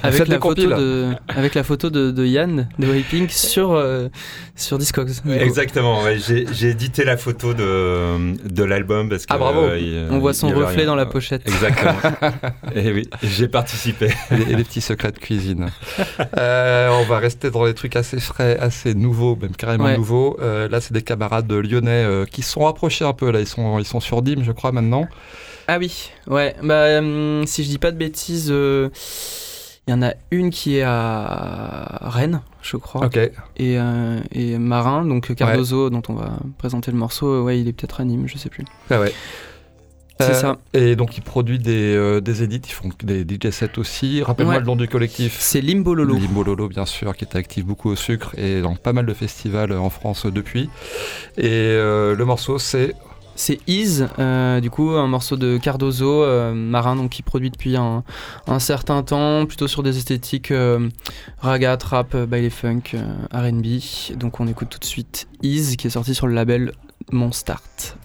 Avec 0.04 0.28
la, 0.28 0.40
photo 0.40 0.66
de, 0.68 1.08
avec 1.28 1.54
la 1.56 1.64
photo 1.64 1.90
de, 1.90 2.12
de 2.12 2.26
Yann 2.26 2.68
de 2.80 2.88
Whipping 2.88 3.30
sur, 3.30 3.72
euh, 3.74 4.08
sur 4.56 4.78
Discogs. 4.78 5.12
Exactement, 5.30 6.02
ouais, 6.04 6.18
j'ai 6.20 6.68
édité 6.70 7.04
la 7.06 7.16
photo 7.18 7.54
de, 7.54 8.36
de 8.50 8.64
l'album 8.64 9.10
parce 9.10 9.26
que. 9.26 9.34
Ah, 9.34 9.38
bravo. 9.38 9.62
euh, 9.62 9.78
il- 9.80 10.08
On 10.12 10.20
voit 10.20 10.34
son 10.34 10.50
reflet 10.50 10.78
rien. 10.78 10.86
dans 10.88 10.96
la 10.96 11.06
pochette. 11.06 11.44
Exactement. 11.48 11.94
Et 12.76 12.92
oui, 12.92 13.08
j'ai 13.24 13.48
participé. 13.48 14.08
et, 14.32 14.36
les, 14.36 14.52
et 14.52 14.56
les 14.56 14.64
petits 14.64 14.82
secrets 14.82 15.12
de 15.12 15.20
cuisine. 15.20 15.68
Euh, 16.38 16.90
on 16.92 17.04
va 17.06 17.20
rester 17.20 17.52
dans 17.52 17.64
les 17.66 17.74
trucs 17.74 17.96
assez 17.96 18.20
frais, 18.20 18.58
assez 18.60 18.94
nouveaux, 18.96 19.29
même 19.36 19.56
carrément 19.56 19.86
Ouais. 19.86 19.98
nouveaux. 19.98 20.38
Euh, 20.42 20.68
là, 20.70 20.82
c'est 20.82 20.94
des 20.94 21.02
camarades 21.02 21.52
lyonnais 21.52 22.04
euh, 22.06 22.26
qui 22.26 22.42
se 22.42 22.52
sont 22.52 22.62
rapprochés 22.66 23.06
un 23.06 23.14
peu. 23.14 23.32
Là, 23.32 23.40
ils 23.40 23.48
sont, 23.48 23.80
ils 23.80 23.86
sont 23.86 24.00
sur 24.00 24.22
Dim, 24.22 24.44
je 24.44 24.52
crois, 24.52 24.72
maintenant. 24.72 25.08
Ah 25.68 25.78
oui, 25.78 26.10
ouais. 26.28 26.56
Bah, 26.64 27.00
hum, 27.00 27.44
si 27.46 27.64
je 27.64 27.70
dis 27.70 27.78
pas 27.78 27.92
de 27.92 27.98
bêtises, 27.98 28.50
euh, 28.52 28.90
il 29.88 29.92
y 29.92 29.94
en 29.94 30.02
a 30.02 30.14
une 30.32 30.50
qui 30.52 30.78
est 30.78 30.84
à 30.84 32.00
Rennes, 32.02 32.42
je 32.62 32.78
crois, 32.78 33.06
Ok. 33.06 33.18
et, 33.18 33.32
euh, 33.60 34.20
et 34.32 34.58
Marin, 34.58 35.06
donc 35.06 35.34
Cardozo, 35.36 35.90
dont 35.90 36.02
on 36.10 36.14
va 36.14 36.32
présenter 36.58 36.92
le 36.92 36.98
morceau. 36.98 37.44
Ouais, 37.44 37.60
il 37.60 37.68
est 37.68 37.74
peut-être 37.74 38.02
à 38.02 38.04
Nîmes, 38.04 38.28
je 38.28 38.38
sais 38.38 38.50
plus. 38.50 38.66
Ah 38.90 39.00
ouais. 39.00 39.12
C'est 40.22 40.32
Euh, 40.32 40.34
ça. 40.34 40.58
Et 40.74 40.96
donc, 40.98 41.18
ils 41.18 41.22
produisent 41.24 41.60
des, 41.62 41.96
euh, 41.96 42.20
des 42.20 42.44
edits, 42.44 42.62
ils 42.68 42.72
font 42.74 42.90
des 43.04 43.24
DJ 43.24 43.52
sets 43.52 43.80
aussi. 43.80 44.22
Rappelle-moi 44.22 44.56
Ouais. 44.56 44.60
le 44.60 44.66
nom 44.66 44.76
du 44.76 44.88
collectif. 44.88 45.38
C'est 45.40 45.62
Limbo 45.62 45.96
Lolo. 45.96 46.16
Limbo 46.16 46.44
Lolo, 46.44 46.68
bien 46.68 46.86
sûr, 46.86 47.16
qui 47.16 47.24
était 47.24 47.38
actif 47.38 47.64
beaucoup 47.66 47.90
au 47.90 47.96
sucre 47.96 48.34
et 48.38 48.62
dans 48.62 48.76
pas 48.76 48.92
mal 48.92 49.06
de 49.06 49.14
festivals 49.14 49.72
en 49.72 49.90
France 49.90 50.26
depuis. 50.26 50.70
Et 51.38 51.48
euh, 51.48 52.16
le 52.16 52.26
morceau, 52.26 52.60
c'est 52.60 52.96
C'est 53.36 53.60
Ease, 53.68 54.10
euh, 54.20 54.60
du 54.60 54.70
coup, 54.70 54.90
un 54.90 55.08
morceau 55.08 55.38
de 55.38 55.58
Cardozo, 55.58 56.24
euh, 56.24 56.54
marin, 56.54 56.98
donc 56.98 57.12
qui 57.12 57.22
produit 57.22 57.50
depuis 57.50 57.78
un, 57.78 58.04
un 58.48 58.60
certain 58.60 59.02
temps, 59.04 59.46
plutôt 59.46 59.70
sur 59.70 59.82
des 59.84 59.98
esthétiques 59.98 60.52
euh, 60.52 60.90
raga, 61.40 61.78
trap, 61.78 62.14
euh, 62.16 62.26
baile 62.26 62.50
funk, 62.52 62.82
euh, 62.96 63.06
RB. 63.50 64.18
Donc 64.18 64.42
on 64.42 64.48
écoute 64.50 64.68
tout 64.70 64.80
de 64.80 64.84
suite 64.86 65.30
Ease, 65.42 65.78
qui 65.78 65.88
est 65.88 65.92
sorti 65.92 66.14
sur 66.14 66.28
le 66.28 66.34
label 66.34 66.74
Mon 67.14 67.32
Start. 67.32 67.96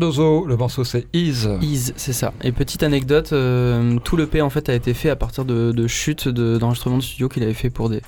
Le 0.00 0.56
morceau 0.56 0.84
c'est 0.84 1.06
Ease. 1.12 1.48
Ease, 1.60 1.92
c'est 1.96 2.12
ça. 2.12 2.32
Et 2.42 2.52
petite 2.52 2.82
anecdote, 2.82 3.30
euh, 3.32 3.98
tout 4.04 4.16
le 4.16 4.26
P 4.26 4.40
en 4.40 4.50
fait 4.50 4.68
a 4.68 4.74
été 4.74 4.94
fait 4.94 5.10
à 5.10 5.16
partir 5.16 5.44
de, 5.44 5.86
chutes 5.86 6.28
de- 6.28 6.58
d'enregistrements 6.58 6.98
de, 6.98 7.02
studio 7.02 7.28
qu'il 7.28 7.42
avait 7.42 7.54
fait 7.54 7.70
pour 7.70 7.88
des, 7.88 8.00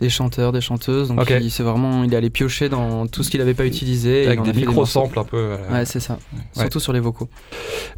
des 0.00 0.08
chanteurs, 0.08 0.52
des 0.52 0.60
chanteuses. 0.60 1.08
Donc 1.08 1.28
il, 1.40 1.50
c'est 1.50 1.62
vraiment, 1.62 2.04
il 2.04 2.12
est 2.12 2.16
allé 2.16 2.30
piocher 2.30 2.68
dans 2.68 3.06
tout 3.06 3.22
ce 3.22 3.30
qu'il 3.30 3.40
n'avait 3.40 3.54
pas 3.54 3.66
utilisé. 3.66 4.26
Avec 4.26 4.42
des 4.42 4.52
micro-samples 4.52 5.18
un 5.18 5.24
peu. 5.24 5.36
euh, 5.36 5.56
Ouais, 5.70 5.84
c'est 5.84 6.00
ça. 6.00 6.18
Surtout 6.56 6.80
sur 6.80 6.92
les 6.92 7.00
vocaux. 7.00 7.28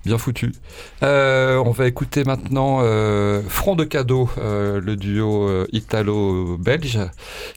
Bien 0.04 0.18
foutu. 0.18 0.52
Euh, 1.02 1.56
on 1.64 1.70
va 1.70 1.86
écouter 1.86 2.24
maintenant 2.24 2.80
euh, 2.82 3.40
Front 3.48 3.76
de 3.76 3.84
cadeau, 3.84 4.28
euh, 4.38 4.80
le 4.80 4.96
duo 4.96 5.48
italo-belge, 5.72 6.98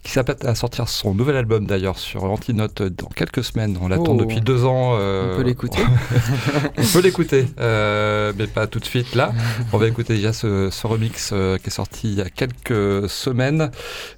qui 0.04 0.12
s'apprête 0.12 0.46
à 0.46 0.56
sortir 0.56 0.88
son 0.89 1.14
nouvel 1.16 1.36
album 1.36 1.66
d'ailleurs 1.66 1.98
sur 2.00 2.24
Antinote 2.26 2.84
dans 2.84 3.08
quelques 3.08 3.43
semaines. 3.43 3.78
On 3.82 3.88
l'attend 3.88 4.14
Oh. 4.14 4.18
depuis 4.20 4.41
deux 4.41 4.66
ans. 4.66 4.93
On 4.93 5.36
peut 5.38 5.43
l'écouter. 5.43 5.82
on 6.78 6.84
peut 6.84 7.02
l'écouter, 7.02 7.46
mais 7.58 8.48
pas 8.48 8.68
tout 8.68 8.80
de 8.80 8.86
suite 8.86 9.16
là. 9.16 9.34
On 9.74 9.78
va 9.78 9.88
écouter 9.88 10.16
déjà 10.16 10.32
ce, 10.34 10.70
ce 10.70 10.88
remix 10.88 11.30
qui 11.30 11.68
est 11.68 11.70
sorti 11.70 12.08
il 12.10 12.16
y 12.16 12.22
a 12.22 12.30
quelques 12.30 13.10
semaines 13.10 13.72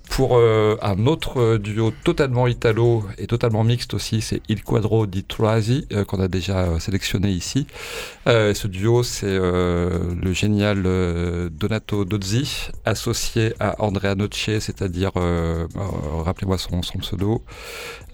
pour 0.10 0.38
euh, 0.38 0.78
un 0.82 1.06
autre 1.06 1.40
euh, 1.40 1.58
duo 1.60 1.92
totalement 2.04 2.48
italo 2.48 3.04
et 3.18 3.28
totalement 3.28 3.64
mixte 3.64 3.94
aussi, 3.94 4.22
c'est 4.22 4.42
Il 4.50 4.64
Quadro 4.64 5.06
di 5.06 5.24
Troisi 5.24 5.88
euh, 5.92 6.06
qu'on 6.06 6.20
a 6.20 6.28
déjà 6.28 6.60
euh, 6.60 6.80
sélectionné 6.80 7.30
ici. 7.30 7.68
Euh, 8.28 8.54
ce 8.54 8.68
duo, 8.68 9.04
c'est 9.04 9.38
le 9.38 10.34
génial 10.34 10.84
Donato 11.52 12.06
Dozzi 12.06 12.70
associé 12.86 13.54
à 13.60 13.82
Andrea 13.82 14.16
Noce, 14.16 14.60
c'est-à-dire, 14.60 15.12
rappelez-moi 15.16 16.58
son, 16.58 16.82
son 16.82 17.00
pseudo, 17.00 17.44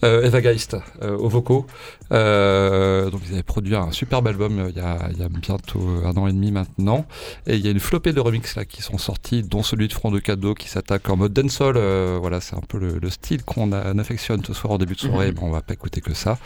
Eva 0.03 0.41
Geist 0.41 0.77
aux 1.01 1.29
vocaux. 1.29 1.65
Euh, 2.11 3.09
donc 3.09 3.21
ils 3.27 3.33
avaient 3.33 3.43
produit 3.43 3.75
un 3.75 3.91
superbe 3.91 4.27
album 4.27 4.59
euh, 4.59 4.69
il 4.69 4.77
y, 4.77 4.79
a, 4.79 5.09
il 5.11 5.19
y 5.19 5.23
a 5.23 5.29
bientôt 5.29 5.79
un 6.05 6.15
an 6.17 6.27
et 6.27 6.33
demi 6.33 6.51
maintenant. 6.51 7.05
Et 7.47 7.55
il 7.55 7.65
y 7.65 7.67
a 7.67 7.71
une 7.71 7.79
flopée 7.79 8.13
de 8.13 8.19
remixes 8.19 8.55
là 8.55 8.65
qui 8.65 8.81
sont 8.81 8.97
sortis, 8.97 9.43
dont 9.43 9.63
celui 9.63 9.87
de 9.87 9.93
Front 9.93 10.11
de 10.11 10.19
Cadeau 10.19 10.53
qui 10.53 10.67
s'attaque 10.69 11.09
en 11.09 11.17
mode 11.17 11.33
dancehall. 11.33 11.75
Euh, 11.77 12.17
voilà, 12.19 12.41
c'est 12.41 12.55
un 12.55 12.61
peu 12.67 12.77
le, 12.77 12.99
le 12.99 13.09
style 13.09 13.43
qu'on 13.43 13.71
affectionne 13.71 14.43
ce 14.43 14.53
soir 14.53 14.73
en 14.73 14.77
début 14.77 14.95
de 14.95 14.99
soirée. 14.99 15.31
Mhm. 15.31 15.37
mais 15.37 15.47
on 15.47 15.51
va 15.51 15.61
pas 15.61 15.73
écouter 15.73 16.01
que 16.01 16.13
ça. 16.13 16.37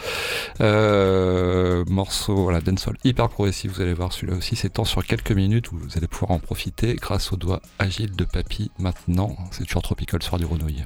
Euh, 0.61 1.83
morceau, 1.87 2.35
voilà, 2.35 2.61
dancehall 2.61 2.97
hyper 3.03 3.29
progressif. 3.29 3.71
Vous 3.73 3.81
allez 3.81 3.93
voir 3.93 4.13
celui-là 4.13 4.37
aussi 4.37 4.55
s'étend 4.55 4.85
sur 4.85 5.05
quelques 5.05 5.31
minutes. 5.31 5.69
Vous 5.71 5.97
allez 5.97 6.07
pouvoir 6.07 6.31
en 6.31 6.39
profiter 6.39 6.95
grâce 6.95 7.31
aux 7.31 7.37
doigts 7.37 7.61
agiles 7.79 8.15
de 8.15 8.25
Papy 8.25 8.71
maintenant. 8.79 9.35
C'est 9.51 9.65
toujours 9.65 9.81
tropical 9.81 10.21
sur 10.23 10.37
du 10.37 10.45
Renouille. 10.45 10.85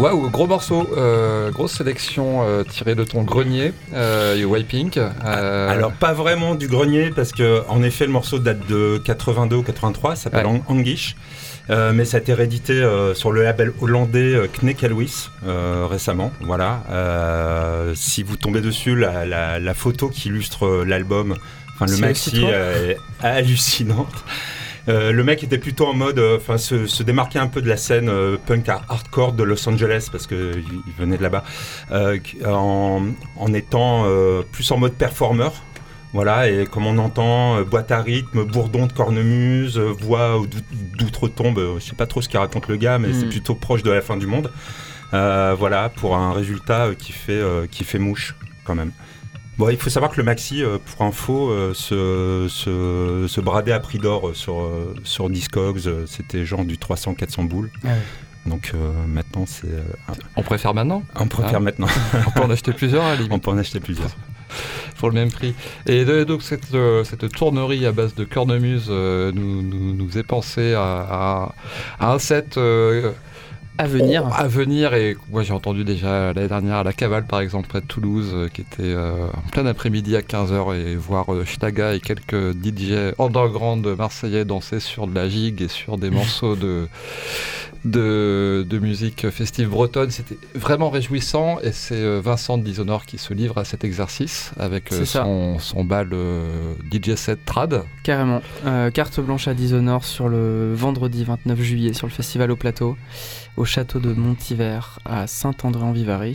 Waouh, 0.00 0.30
gros 0.30 0.46
morceau, 0.46 0.88
euh, 0.96 1.50
grosse 1.50 1.76
sélection 1.76 2.42
euh, 2.42 2.64
tirée 2.64 2.94
de 2.94 3.04
ton 3.04 3.22
grenier, 3.22 3.74
euh, 3.92 4.34
Pink. 4.66 4.96
euh, 4.96 5.68
Alors 5.70 5.92
pas 5.92 6.14
vraiment 6.14 6.54
du 6.54 6.68
grenier 6.68 7.10
parce 7.14 7.32
que 7.32 7.62
en 7.68 7.82
effet 7.82 8.06
le 8.06 8.12
morceau 8.12 8.38
date 8.38 8.66
de 8.66 8.98
82 9.04 9.56
ou 9.56 9.62
83, 9.62 10.16
ça 10.16 10.22
s'appelle 10.24 10.46
Ouais. 10.46 10.52
Ang- 10.52 10.62
Anguish. 10.78 11.16
Euh, 11.68 11.92
mais 11.94 12.04
ça 12.06 12.16
a 12.16 12.20
été 12.20 12.32
réédité 12.32 12.72
euh, 12.72 13.14
sur 13.14 13.30
le 13.30 13.42
label 13.44 13.72
hollandais 13.80 14.34
euh, 14.34 14.46
Knekelwis 14.48 15.28
euh, 15.46 15.86
récemment. 15.88 16.32
Voilà. 16.40 16.82
Euh, 16.90 17.92
si 17.94 18.22
vous 18.22 18.36
tombez 18.36 18.60
dessus, 18.62 18.96
la, 18.96 19.26
la- 19.26 19.58
la 19.60 19.74
photo 19.74 20.08
qui 20.08 20.28
illustre 20.28 20.82
l'album, 20.86 21.36
enfin 21.74 21.84
le 21.86 21.98
maxi 21.98 22.42
est 22.46 22.96
hallucinante. 23.22 24.24
Euh, 24.90 25.12
le 25.12 25.22
mec 25.24 25.42
était 25.44 25.56
plutôt 25.58 25.86
en 25.86 25.94
mode, 25.94 26.18
euh, 26.18 26.36
enfin, 26.36 26.58
se, 26.58 26.86
se 26.86 27.02
démarquer 27.02 27.38
un 27.38 27.46
peu 27.46 27.62
de 27.62 27.68
la 27.68 27.76
scène 27.76 28.08
euh, 28.08 28.36
punk 28.44 28.68
ar- 28.68 28.84
hardcore 28.88 29.32
de 29.34 29.42
Los 29.44 29.66
Angeles 29.68 30.08
parce 30.12 30.26
que 30.26 30.52
il 30.56 30.80
il 30.86 30.92
venait 30.98 31.16
de 31.16 31.22
là-bas, 31.22 31.44
en, 32.46 33.02
en 33.36 33.54
étant 33.54 34.04
plus 34.52 34.70
en 34.72 34.78
mode 34.78 34.94
performeur. 34.94 35.52
Voilà, 36.12 36.50
et 36.50 36.66
comme 36.66 36.86
on 36.86 36.98
entend, 36.98 37.62
boîte 37.62 37.92
à 37.92 38.02
rythme, 38.02 38.42
bourdon 38.44 38.86
de 38.86 38.92
cornemuse, 38.92 39.78
voix 39.78 40.38
ou 40.40 40.46
d'ou- 40.48 40.58
d'outre-tombe, 40.98 41.76
je 41.78 41.84
sais 41.84 41.94
pas 41.94 42.06
trop 42.06 42.20
ce 42.20 42.28
qu'il 42.28 42.40
raconte 42.40 42.66
le 42.66 42.76
gars, 42.76 42.98
mais 42.98 43.12
c'est 43.12 43.26
Mm. 43.26 43.30
plutôt 43.30 43.54
proche 43.54 43.84
de 43.84 43.92
la 43.92 44.00
fin 44.00 44.16
du 44.16 44.26
monde. 44.26 44.50
Voilà, 45.12 45.88
pour 45.88 46.16
un 46.16 46.32
résultat 46.32 46.88
qui 46.98 47.12
fait, 47.12 47.40
qui 47.70 47.84
fait 47.84 47.98
mouche, 48.00 48.34
quand 48.64 48.74
même. 48.74 48.90
Bon, 49.60 49.68
il 49.68 49.76
faut 49.76 49.90
savoir 49.90 50.10
que 50.10 50.16
le 50.16 50.22
maxi, 50.22 50.64
euh, 50.64 50.78
pour 50.96 51.04
info, 51.04 51.50
euh, 51.50 51.74
se, 51.74 52.46
se, 52.48 53.26
se 53.28 53.40
bradait 53.42 53.72
à 53.72 53.78
prix 53.80 53.98
d'or 53.98 54.28
euh, 54.28 54.32
sur, 54.32 54.60
euh, 54.62 54.94
sur 55.04 55.28
Discogs. 55.28 55.82
euh, 55.86 56.06
C'était 56.06 56.46
genre 56.46 56.64
du 56.64 56.76
300-400 56.76 57.46
boules. 57.46 57.70
Ouais. 57.84 57.90
Donc 58.46 58.72
euh, 58.74 58.90
maintenant, 59.06 59.44
c'est. 59.46 59.66
euh, 59.68 59.82
On 60.36 60.42
préfère 60.42 60.72
maintenant 60.72 61.02
on 61.14 61.26
préfère 61.26 61.56
Ah. 61.56 61.60
maintenant. 61.60 61.88
On 62.26 62.30
peut 62.30 62.40
en 62.40 62.48
acheter 62.50 62.72
plusieurs 62.72 63.04
à 63.04 63.14
limite. 63.16 63.32
on 63.32 63.38
peut 63.38 63.50
en 63.50 63.58
acheter 63.58 63.80
plusieurs. 63.80 64.08
pour 64.96 65.08
le 65.08 65.14
même 65.14 65.30
prix. 65.30 65.54
Et 65.86 66.06
donc 66.24 66.42
cette, 66.42 66.72
euh, 66.74 67.04
cette 67.04 67.30
tournerie 67.30 67.84
à 67.84 67.92
base 67.92 68.14
de 68.14 68.24
cornemuse 68.24 68.86
euh, 68.88 69.30
nous, 69.34 69.60
nous, 69.60 69.94
nous 69.94 70.16
est 70.18 70.22
pensée 70.22 70.72
à, 70.72 70.82
à- 71.10 71.54
à 72.00 72.12
un 72.14 72.18
set 72.18 72.56
euh, 72.56 73.12
À 73.78 73.86
venir. 73.86 74.26
à 74.34 74.46
venir. 74.46 74.94
Et 74.94 75.16
moi 75.30 75.42
j'ai 75.42 75.52
entendu 75.52 75.84
déjà 75.84 76.32
l'année 76.32 76.48
dernière 76.48 76.76
à 76.76 76.82
la 76.82 76.92
Cavale 76.92 77.26
par 77.26 77.40
exemple 77.40 77.68
près 77.68 77.80
de 77.80 77.86
Toulouse 77.86 78.30
euh, 78.34 78.48
qui 78.48 78.60
était 78.60 78.82
euh, 78.82 79.26
en 79.28 79.50
plein 79.50 79.64
après-midi 79.64 80.16
à 80.16 80.20
15h 80.20 80.76
et 80.76 80.96
voir 80.96 81.32
euh, 81.32 81.44
Shtaga 81.44 81.94
et 81.94 82.00
quelques 82.00 82.52
DJ 82.52 83.14
underground 83.18 83.86
marseillais 83.86 84.44
danser 84.44 84.80
sur 84.80 85.06
de 85.06 85.14
la 85.14 85.28
gigue 85.28 85.62
et 85.62 85.68
sur 85.68 85.96
des 85.96 86.10
morceaux 86.10 86.56
de 86.56 86.88
de, 87.86 88.66
de 88.68 88.78
musique 88.78 89.30
festive 89.30 89.70
bretonne. 89.70 90.10
C'était 90.10 90.36
vraiment 90.54 90.90
réjouissant 90.90 91.58
et 91.62 91.72
c'est 91.72 91.94
euh, 91.94 92.20
Vincent 92.22 92.58
de 92.58 92.62
Dishonored 92.62 93.06
qui 93.06 93.16
se 93.16 93.32
livre 93.32 93.56
à 93.56 93.64
cet 93.64 93.84
exercice 93.84 94.52
avec 94.58 94.92
son, 94.92 95.58
son 95.58 95.84
bal 95.84 96.10
DJ 96.92 97.14
set 97.14 97.42
trad. 97.46 97.84
Carrément. 98.02 98.42
Carte 98.92 99.20
blanche 99.20 99.48
à 99.48 99.54
Dishonored 99.54 100.04
sur 100.04 100.28
le 100.28 100.74
vendredi 100.74 101.24
29 101.24 101.58
juillet 101.62 101.92
sur 101.94 102.06
le 102.06 102.12
festival 102.12 102.50
au 102.50 102.56
plateau, 102.56 102.98
au 103.56 103.64
château 103.64 103.98
de 103.98 104.12
Montivert 104.12 104.98
à 105.04 105.26
Saint-André-en-Vivarais. 105.26 106.34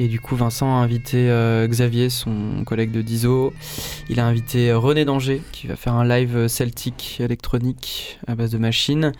Et 0.00 0.06
du 0.06 0.20
coup, 0.20 0.36
Vincent 0.36 0.66
a 0.66 0.78
invité 0.78 1.28
euh, 1.28 1.66
Xavier, 1.66 2.08
son 2.08 2.62
collègue 2.64 2.92
de 2.92 3.02
Diso. 3.02 3.52
Il 4.08 4.20
a 4.20 4.26
invité 4.26 4.70
euh, 4.70 4.78
René 4.78 5.04
Danger, 5.04 5.42
qui 5.50 5.66
va 5.66 5.74
faire 5.74 5.94
un 5.94 6.06
live 6.06 6.46
celtique 6.46 7.20
électronique 7.20 8.18
à 8.28 8.36
base 8.36 8.52
de 8.52 8.58
machines. 8.58 9.12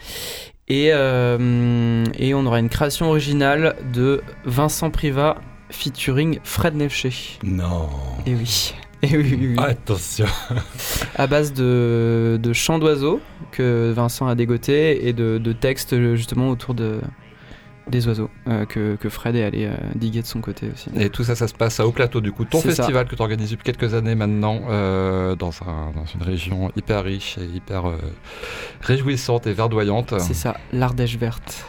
Et, 0.69 0.91
euh, 0.93 2.05
et 2.17 2.33
on 2.35 2.47
aura 2.47 2.61
une 2.61 2.69
création 2.69 3.09
originale 3.09 3.75
de 3.93 4.23
Vincent 4.45 4.91
Privat 4.91 5.39
featuring 5.71 6.39
Fred 6.45 6.77
Nefché. 6.77 7.13
Non. 7.43 7.89
Et 8.27 8.35
oui. 8.35 8.75
Et 9.03 9.17
oui, 9.17 9.37
oui, 9.41 9.55
oui 9.57 9.57
Attention. 9.59 10.27
à 11.15 11.27
base 11.29 11.53
de, 11.53 12.39
de 12.43 12.53
chants 12.53 12.79
d'oiseaux 12.79 13.21
que 13.53 13.93
Vincent 13.95 14.27
a 14.27 14.35
dégoté 14.35 15.07
et 15.09 15.13
de, 15.13 15.39
de 15.39 15.53
textes 15.53 15.95
justement 16.17 16.51
autour 16.51 16.75
de, 16.75 17.01
des 17.89 18.09
oiseaux 18.09 18.29
euh, 18.49 18.67
que, 18.67 18.97
que 18.97 19.09
Fred 19.09 19.37
est 19.37 19.45
allé 19.45 19.67
euh, 19.67 19.75
diguer 19.95 20.21
de 20.23 20.27
son 20.27 20.41
côté 20.41 20.69
aussi. 20.75 20.91
Et 20.97 21.11
tout 21.11 21.23
ça, 21.23 21.37
ça 21.37 21.47
se 21.47 21.55
passe 21.55 21.79
à 21.79 21.87
Haut 21.87 21.93
Plateau, 21.93 22.21
du 22.21 22.33
coup, 22.33 22.45
ton 22.45 22.61
ça. 22.61 22.71
festival 22.71 23.07
que 23.07 23.15
tu 23.15 23.23
organises 23.23 23.51
depuis 23.53 23.63
quelques 23.73 23.95
années 23.95 24.15
maintenant, 24.17 24.63
euh, 24.69 25.37
dans, 25.37 25.53
un- 25.67 25.93
dans 25.95 26.05
une 26.07 26.23
région 26.23 26.71
hyper 26.77 27.05
riche 27.05 27.39
et 27.39 27.45
hyper 27.57 27.89
euh, 27.89 27.97
réjouissante 28.83 29.47
et 29.47 29.53
verdoyante. 29.53 30.15
C'est 30.19 30.35
ça, 30.35 30.57
l'Ardèche 30.73 31.17
verte. 31.17 31.65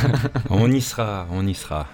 on 0.50 0.70
y 0.70 0.82
sera, 0.82 1.26
on 1.30 1.46
y 1.46 1.54
sera. 1.54 1.86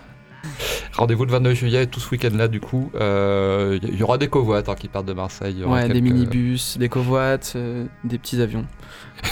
Rendez-vous 1.00 1.24
le 1.24 1.32
29 1.32 1.54
juillet, 1.54 1.86
tout 1.86 1.98
ce 1.98 2.10
week-end-là, 2.10 2.46
du 2.46 2.60
coup. 2.60 2.90
Euh, 2.94 3.78
Il 3.82 3.98
y, 3.98 4.02
aura 4.02 4.18
des 4.18 4.28
covoites 4.28 4.68
hein, 4.68 4.74
qui 4.78 4.86
partent 4.86 5.06
de 5.06 5.14
Marseille. 5.14 5.64
Ouais, 5.64 5.88
des 5.88 6.02
minibus, 6.02 6.76
des 6.76 6.90
covoites, 6.90 7.54
euh, 7.56 7.86
des 8.04 8.18
petits 8.18 8.42
avions. 8.42 8.66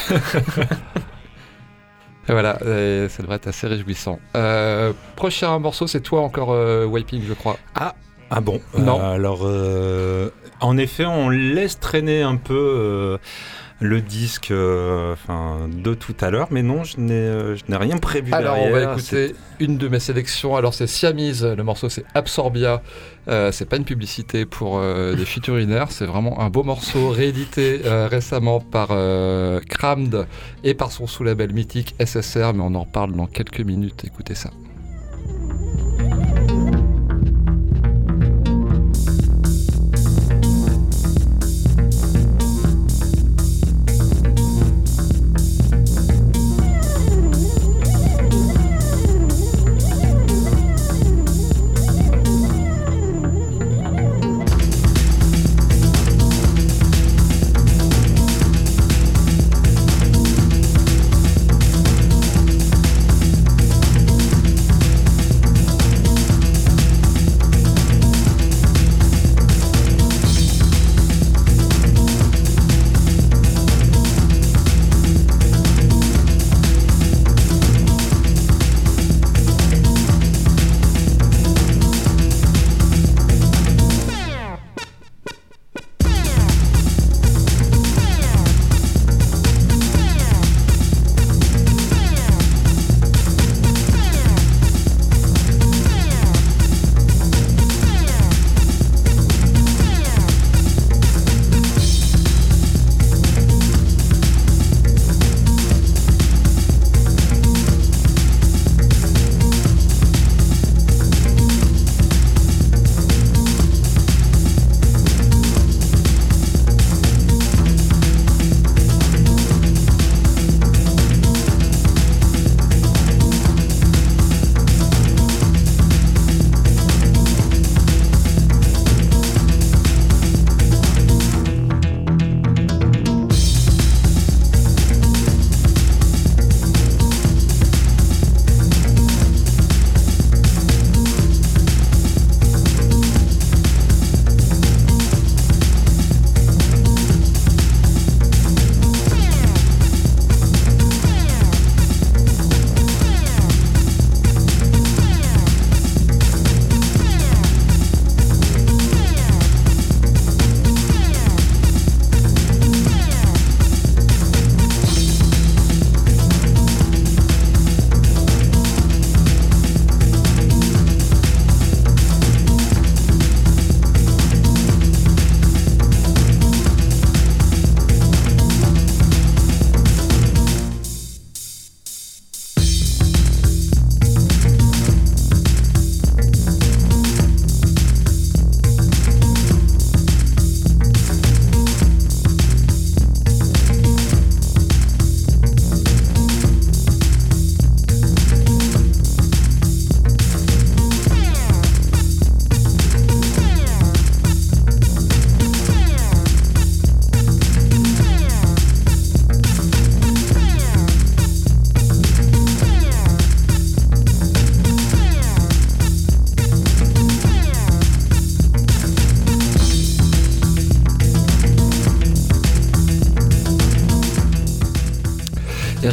Et 2.26 2.32
voilà, 2.32 2.58
et 2.66 3.08
ça 3.08 3.22
devrait 3.22 3.36
être 3.36 3.46
assez 3.46 3.66
réjouissant. 3.66 4.18
Euh, 4.36 4.92
prochain 5.16 5.58
morceau, 5.58 5.86
c'est 5.86 6.02
toi 6.02 6.20
encore, 6.20 6.52
euh, 6.52 6.84
Wiping, 6.84 7.22
je 7.26 7.32
crois. 7.32 7.56
Ah 8.30 8.40
bon 8.40 8.60
Non. 8.76 9.00
Euh, 9.00 9.14
alors, 9.14 9.40
euh, 9.44 10.30
en 10.60 10.76
effet, 10.76 11.06
on 11.06 11.30
laisse 11.30 11.80
traîner 11.80 12.22
un 12.22 12.36
peu 12.36 12.54
euh, 12.54 13.18
le 13.80 14.00
disque 14.00 14.50
euh, 14.50 15.12
enfin, 15.12 15.68
de 15.72 15.94
tout 15.94 16.16
à 16.20 16.30
l'heure, 16.30 16.48
mais 16.50 16.62
non, 16.62 16.82
je 16.84 16.98
n'ai 16.98 17.14
euh, 17.14 17.56
rien 17.70 17.98
prévu 17.98 18.32
Alors, 18.32 18.58
on 18.58 18.70
va 18.70 18.92
écouter 18.92 19.34
une 19.60 19.78
de 19.78 19.88
mes 19.88 20.00
sélections. 20.00 20.56
Alors, 20.56 20.74
c'est 20.74 20.86
Siamese. 20.86 21.44
Le 21.44 21.62
morceau, 21.62 21.88
c'est 21.88 22.04
Absorbia. 22.14 22.82
Euh, 23.28 23.52
c'est 23.52 23.66
pas 23.66 23.76
une 23.76 23.84
publicité 23.84 24.46
pour 24.46 24.78
euh, 24.78 25.14
des 25.14 25.24
featurinaires. 25.26 25.92
C'est 25.92 26.06
vraiment 26.06 26.40
un 26.40 26.50
beau 26.50 26.64
morceau 26.64 27.10
réédité 27.10 27.82
euh, 27.84 28.08
récemment 28.08 28.60
par 28.60 28.88
Crammed 29.68 30.26
et 30.64 30.74
par 30.74 30.90
son 30.90 31.06
sous-label 31.06 31.52
mythique 31.52 31.94
SSR. 32.04 32.54
Mais 32.54 32.62
on 32.62 32.74
en 32.74 32.82
reparle 32.82 33.12
dans 33.12 33.26
quelques 33.26 33.60
minutes. 33.60 34.04
Écoutez 34.04 34.34
ça. 34.34 34.50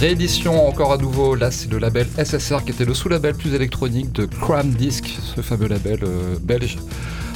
Réédition 0.05 0.67
encore 0.67 0.93
à 0.93 0.97
nouveau, 0.97 1.33
là 1.33 1.49
c'est 1.49 1.67
le 1.71 1.79
label 1.79 2.05
SSR 2.23 2.63
qui 2.63 2.69
était 2.69 2.85
le 2.85 2.93
sous-label 2.93 3.33
plus 3.33 3.55
électronique 3.55 4.11
de 4.11 4.27
Cram 4.27 4.69
Disc, 4.69 5.11
ce 5.19 5.41
fameux 5.41 5.67
label 5.67 5.97
euh, 6.03 6.35
belge 6.39 6.77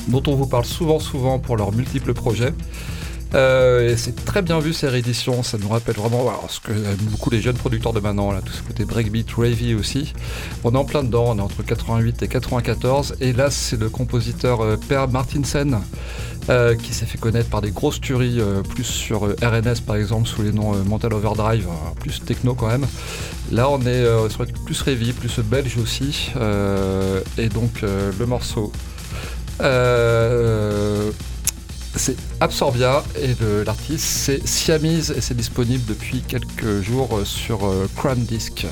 dont 0.08 0.22
on 0.28 0.36
vous 0.36 0.46
parle 0.46 0.66
souvent 0.66 1.00
souvent 1.00 1.40
pour 1.40 1.58
leurs 1.58 1.72
multiples 1.72 2.14
projets. 2.14 2.54
Euh, 3.34 3.90
et 3.90 3.98
c'est 3.98 4.24
très 4.24 4.44
bien 4.44 4.60
vu 4.60 4.72
ces 4.72 4.88
rééditions, 4.88 5.42
ça 5.42 5.58
nous 5.58 5.68
rappelle 5.68 5.96
vraiment 5.96 6.32
ce 6.48 6.60
que 6.60 6.72
aiment 6.72 7.10
beaucoup 7.10 7.32
les 7.32 7.42
jeunes 7.42 7.58
producteurs 7.58 7.94
de 7.94 8.00
maintenant, 8.00 8.32
là, 8.32 8.42
tout 8.46 8.54
ce 8.54 8.62
côté 8.62 8.86
breakbeat, 8.86 9.32
ravey 9.32 9.74
aussi. 9.74 10.14
On 10.64 10.72
est 10.72 10.78
en 10.78 10.86
plein 10.86 11.04
dedans, 11.04 11.26
on 11.30 11.40
est 11.40 11.42
entre 11.42 11.64
88 11.64 12.22
et 12.22 12.28
94, 12.28 13.16
et 13.20 13.34
là 13.34 13.50
c'est 13.50 13.80
le 13.80 13.90
compositeur 13.90 14.62
euh, 14.62 14.78
Per 14.78 15.06
Martinsen 15.12 15.80
euh, 16.50 16.76
qui 16.76 16.96
s'est 16.96 17.06
fait 17.06 17.20
connaître 17.20 17.50
par 17.50 17.62
des 17.62 17.70
grosses 17.70 18.02
tueries, 18.02 18.40
euh, 18.40 18.64
plus 18.64 18.84
sur 18.84 19.28
euh, 19.28 19.36
RNS 19.40 19.82
par 19.86 19.98
exemple, 19.98 20.28
sous 20.28 20.42
les 20.42 20.52
noms 20.52 20.74
Mental 20.84 21.14
Overdrive, 21.14 21.68
plus 22.00 22.24
techno 22.24 22.56
quand 22.56 22.68
même. 22.68 22.88
Là 23.52 23.70
on 23.70 23.80
est 23.86 24.04
sur 24.30 24.48
plus 24.66 24.82
ravey, 24.82 25.14
plus 25.14 25.40
belge 25.42 25.78
aussi, 25.78 26.32
et 27.38 27.50
donc 27.50 27.82
le 27.82 28.26
morceau. 28.26 28.72
C'est 31.96 32.16
Absorbia 32.40 33.04
et 33.20 33.36
l'artiste 33.66 34.06
c'est 34.06 34.48
Siamese 34.48 35.12
et 35.12 35.22
c'est 35.22 35.36
disponible 35.36 35.84
depuis 35.88 36.22
quelques 36.22 36.82
jours 36.82 37.22
sur 37.26 37.60
Crown 37.96 38.20
Disc. 38.20 38.66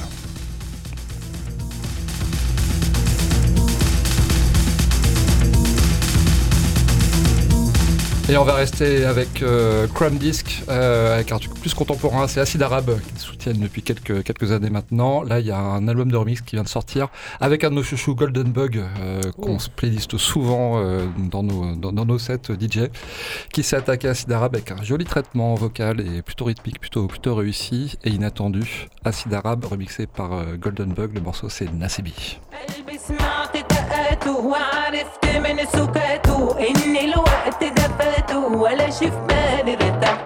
Et 8.30 8.36
on 8.36 8.44
va 8.44 8.56
rester 8.56 9.06
avec 9.06 9.42
euh, 9.42 9.88
Chrome 9.88 10.18
Disc, 10.18 10.62
euh, 10.68 11.16
avec 11.16 11.32
un 11.32 11.40
truc 11.40 11.54
plus 11.62 11.74
contemporain, 11.74 12.28
c'est 12.28 12.42
Acid 12.42 12.62
Arabe, 12.62 13.00
qui 13.00 13.22
soutiennent 13.22 13.60
depuis 13.60 13.82
quelques, 13.82 14.22
quelques 14.22 14.52
années 14.52 14.70
maintenant. 14.70 15.24
Là, 15.24 15.40
il 15.40 15.46
y 15.46 15.52
a 15.52 15.58
un 15.58 15.88
album 15.88 16.12
de 16.12 16.18
remix 16.18 16.42
qui 16.42 16.58
vient 16.58 16.64
de 16.64 16.68
sortir, 16.68 17.08
avec 17.40 17.64
un 17.64 17.70
de 17.70 17.76
nos 17.76 17.84
chouchous, 17.84 18.16
Golden 18.16 18.52
Bug, 18.52 18.84
euh, 19.00 19.22
qu'on 19.40 19.60
se 19.60 19.70
playliste 19.70 20.18
souvent 20.18 20.74
euh, 20.76 21.06
dans, 21.32 21.42
nos, 21.42 21.74
dans, 21.76 21.94
dans 21.94 22.06
nos 22.06 22.20
sets 22.20 22.52
DJ, 22.60 22.90
qui 23.54 23.64
s'est 23.64 23.78
attaqué 23.78 24.10
à 24.10 24.12
Acid 24.12 24.30
Arabe 24.30 24.56
avec 24.56 24.72
un 24.72 24.84
joli 24.84 25.06
traitement 25.06 25.56
vocal 25.56 26.02
et 26.02 26.22
plutôt 26.22 26.46
rythmique, 26.46 26.82
plutôt, 26.82 27.08
plutôt 27.08 27.34
réussi 27.34 27.98
et 28.04 28.10
inattendu. 28.10 28.90
Acid 29.06 29.34
Arabe, 29.34 29.64
remixé 29.64 30.06
par 30.06 30.34
euh, 30.34 30.58
Golden 30.60 30.92
Bug, 30.92 31.16
le 31.16 31.22
morceau 31.22 31.48
c'est 31.48 31.72
Nasibi. 31.72 32.40
ولا 38.68 38.90
شف 38.90 39.14
ما 39.30 39.62
نرتاح 39.62 40.18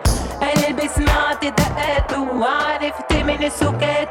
قلبي 0.41 0.87
سمعت 0.87 1.45
دقاته 1.45 2.21
وعرفت 2.21 3.13
من 3.13 3.43
السكات 3.43 4.10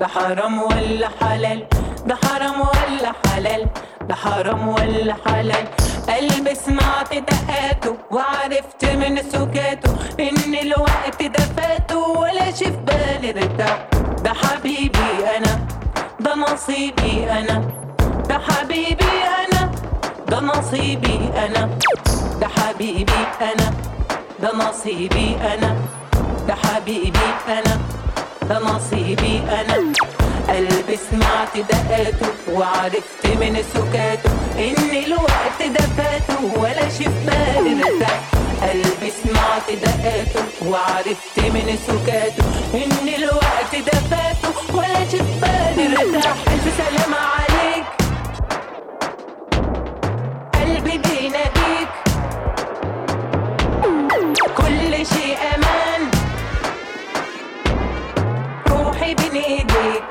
ده 0.00 0.06
حرام 0.06 0.62
ولا 0.62 1.08
حلال؟ 1.20 1.64
ده 2.06 2.14
حرام 2.24 2.60
ولا 2.60 3.12
حلال؟ 3.26 3.66
ده 4.08 4.14
حرام 4.14 4.68
ولا 4.68 5.14
حلال؟ 5.26 5.64
قلبي 6.08 6.54
سمعت 6.54 7.14
دقاته 7.14 7.96
وعرفت 8.10 8.84
من 8.84 9.22
سكاته 9.22 9.92
إن 10.20 10.54
الوقت 10.62 11.22
ده 11.22 11.44
فاته 11.56 11.98
ولا 11.98 12.50
شي 12.52 12.64
في 12.64 12.76
بالي 12.86 13.30
ارتاح 13.30 13.86
ده 14.24 14.32
حبيبي 14.32 15.10
أنا 15.36 15.60
ده 16.20 16.34
نصيبي 16.34 17.30
أنا. 17.30 17.64
ده 18.28 18.38
حبيبي 18.38 19.12
أنا 19.42 19.70
ده 20.28 20.40
نصيبي 20.40 21.30
أنا. 21.46 21.68
ده 22.40 22.48
حبيبي 22.48 23.20
أنا 23.40 23.68
ده 24.42 24.50
نصيبي 24.56 25.36
أنا. 25.54 25.76
ده 26.48 26.54
حبيبي 26.54 27.28
أنا. 27.48 27.78
ده 28.50 28.58
نصيبي 28.58 29.42
أنا. 29.48 29.92
قلبي 30.48 30.98
سمعت 31.10 31.56
دقاته 31.56 32.26
وعرفت 32.52 33.26
من 33.26 33.62
سكاته 33.74 34.30
ان 34.58 35.04
الوقت 35.06 35.60
ده 35.78 35.84
فاته 35.96 36.58
ولا 36.60 36.88
بالي 37.26 37.82
ارتاح 37.84 38.20
قلبي 38.62 39.12
سمعت 39.24 39.70
دقاته 39.82 40.42
وعرفت 40.66 41.38
من 41.38 41.78
سكاته 41.86 42.44
ان 42.74 43.08
الوقت 43.22 43.72
ده 43.86 43.98
فاته 44.10 44.74
ولا 44.76 45.04
بالي 45.42 45.96
ارتاح 45.96 46.34
ألف 46.48 46.66
سلام 46.76 47.14
عليك. 47.14 47.86
قلبي 50.54 50.98
بيناديك. 50.98 51.88
كل 54.56 55.06
شيء 55.06 55.36
أمان. 55.54 55.89
روحي 59.10 59.28
بين 59.30 59.42
ايديك 59.42 60.04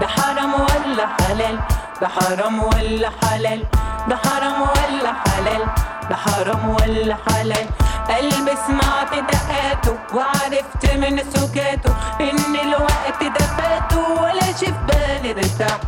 ده 0.00 0.06
حرام 0.06 0.54
ولا 0.54 1.06
حلال 1.20 1.58
ده 2.00 2.08
حرام 2.08 2.62
ولا 2.62 3.10
حلال 3.22 3.64
ده 4.08 4.16
حرام 4.16 4.60
ولا 4.62 5.12
حلال 5.26 5.66
ده 6.10 6.16
حرام 6.16 6.68
ولا 6.68 7.16
حلال. 7.28 7.66
قلبي 8.08 8.52
سمعت 8.66 9.14
دقاته 9.14 9.98
وعرفت 10.14 10.94
من 10.94 11.18
سكاته 11.34 11.94
إن 12.20 12.56
الوقت 12.66 13.20
ده 13.38 13.46
فاته 13.46 14.22
ولا 14.22 14.46
شي 14.60 14.66
في 14.66 14.74
بالي 14.88 15.30
ارتاح 15.30 15.78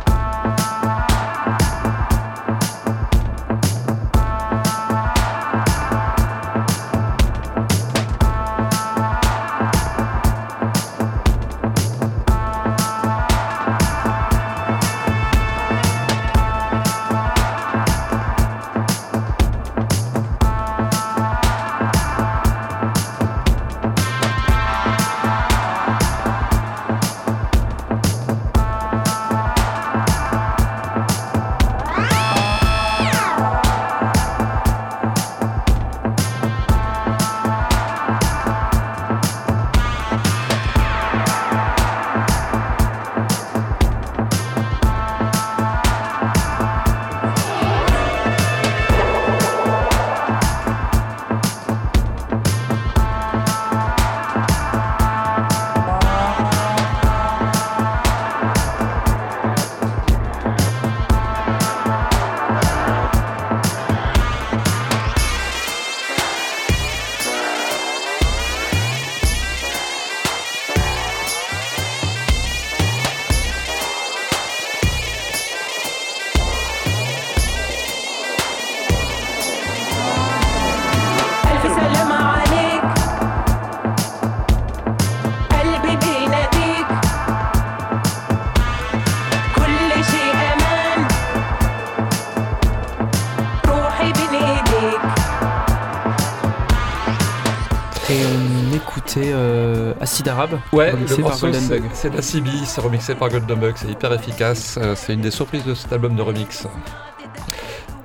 Arabe, 100.27 100.59
Ouais, 100.73 100.91
remixé 100.91 101.17
le 101.17 101.21
par 101.23 101.31
morceau 101.31 101.45
Golden 101.47 101.61
c'est 101.61 101.79
Bug. 101.79 101.89
c'est 101.93 102.09
de 102.09 102.15
la 102.15 102.21
CB, 102.21 102.49
c'est 102.65 102.81
remixé 102.81 103.15
par 103.15 103.29
Golden 103.29 103.59
Bug, 103.59 103.73
c'est 103.75 103.89
hyper 103.89 104.11
efficace, 104.13 104.77
euh, 104.81 104.95
c'est 104.95 105.13
une 105.13 105.21
des 105.21 105.31
surprises 105.31 105.63
de 105.63 105.73
cet 105.73 105.91
album 105.93 106.15
de 106.15 106.21
remix. 106.21 106.67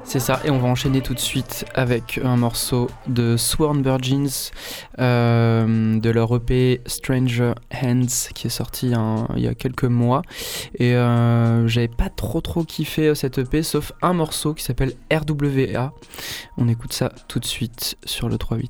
C'est 0.05 0.19
ça, 0.19 0.41
et 0.45 0.51
on 0.51 0.59
va 0.59 0.67
enchaîner 0.67 1.03
tout 1.03 1.15
de 1.15 1.21
suite 1.21 1.65
avec 1.73 2.19
un 2.25 2.37
morceau 2.37 2.91
de 3.07 3.37
Sworn 3.37 3.81
Virgins 3.81 4.51
euh, 4.99 6.01
de 6.01 6.11
leur 6.11 6.35
EP 6.35 6.81
Stranger 6.87 7.53
Hands 7.73 8.33
qui 8.35 8.49
est 8.49 8.51
sorti 8.51 8.93
il 9.37 9.43
y 9.43 9.47
a 9.47 9.55
quelques 9.55 9.85
mois. 9.85 10.23
Et 10.75 10.97
euh, 10.97 11.69
j'avais 11.69 11.87
pas 11.87 12.09
trop 12.09 12.41
trop 12.41 12.65
kiffé 12.65 13.15
cette 13.15 13.39
EP 13.39 13.63
sauf 13.63 13.93
un 14.03 14.13
morceau 14.13 14.53
qui 14.53 14.65
s'appelle 14.65 14.95
RWA. 15.13 15.93
On 16.59 16.67
écoute 16.67 16.93
ça 16.93 17.13
tout 17.29 17.39
de 17.39 17.47
suite 17.47 17.97
sur 18.05 18.29
le 18.29 18.35
3.8. 18.35 18.67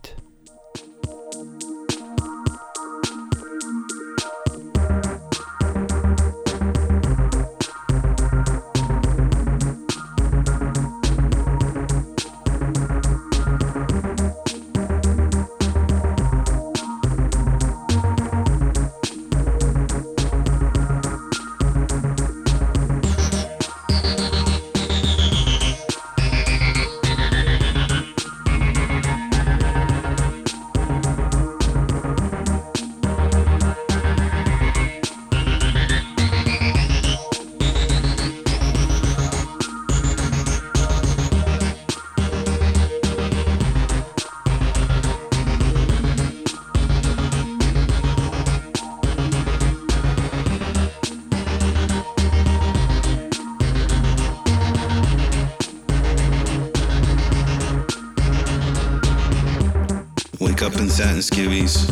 satin 61.01 61.23
skivvies. 61.23 61.87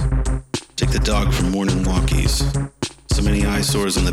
Take 0.76 0.90
the 0.90 0.98
dog 0.98 1.32
for 1.32 1.44
morning 1.44 1.82
walkies. 1.82 2.44
So 3.14 3.22
many 3.22 3.46
eyesores 3.46 3.96
on 3.96 4.04
the 4.04 4.12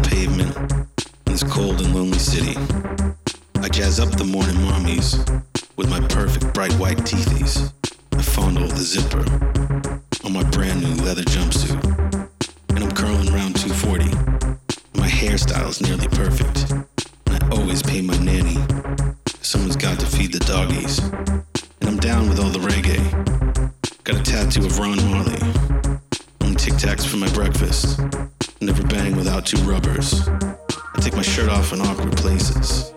without 29.35 29.45
two 29.45 29.69
rubbers. 29.69 30.27
I 30.29 31.01
take 31.01 31.13
my 31.15 31.21
shirt 31.21 31.49
off 31.49 31.73
in 31.73 31.81
awkward 31.81 32.15
places. 32.15 32.93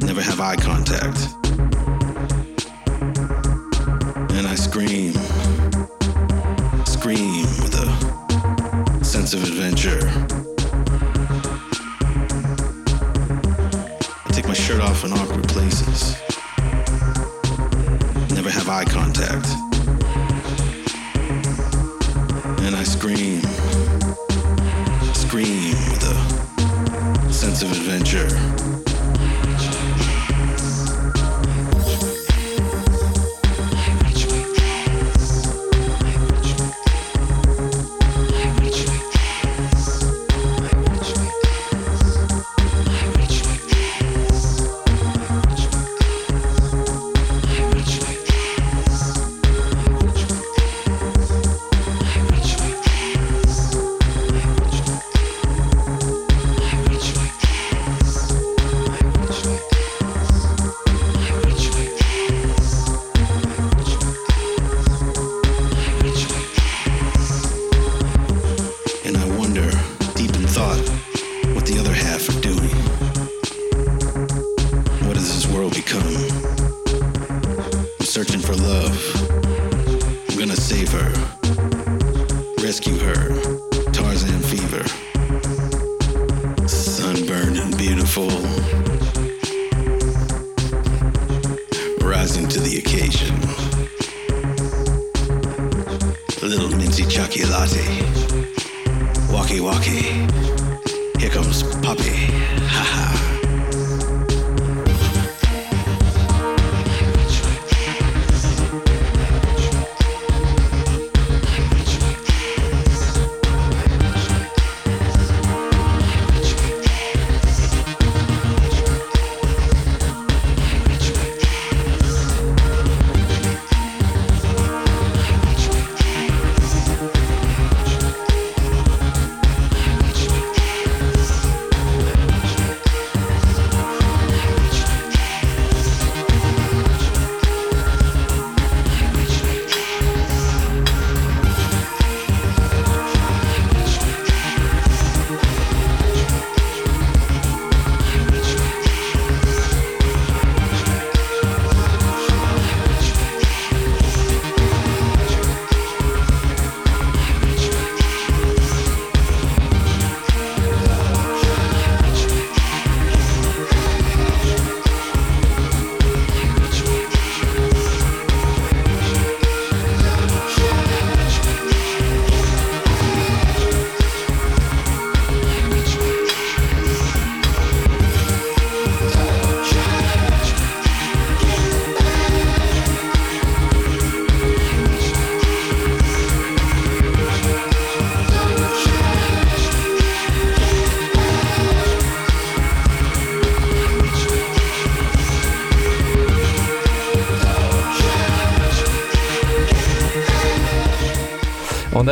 Never 0.00 0.22
have 0.22 0.40
eye 0.40 0.54
contact. 0.54 1.18
And 4.36 4.46
I 4.46 4.54
scream. 4.54 5.12
Scream 6.84 7.46
with 7.62 7.74
a 7.74 9.04
sense 9.04 9.34
of 9.34 9.42
adventure. 9.42 10.08
I 14.24 14.30
take 14.30 14.46
my 14.46 14.54
shirt 14.54 14.80
off 14.80 15.04
in 15.04 15.12
awkward 15.12 15.48
places 15.48 16.16
never 18.34 18.50
have 18.50 18.68
eye 18.68 18.84
contact. 18.84 19.57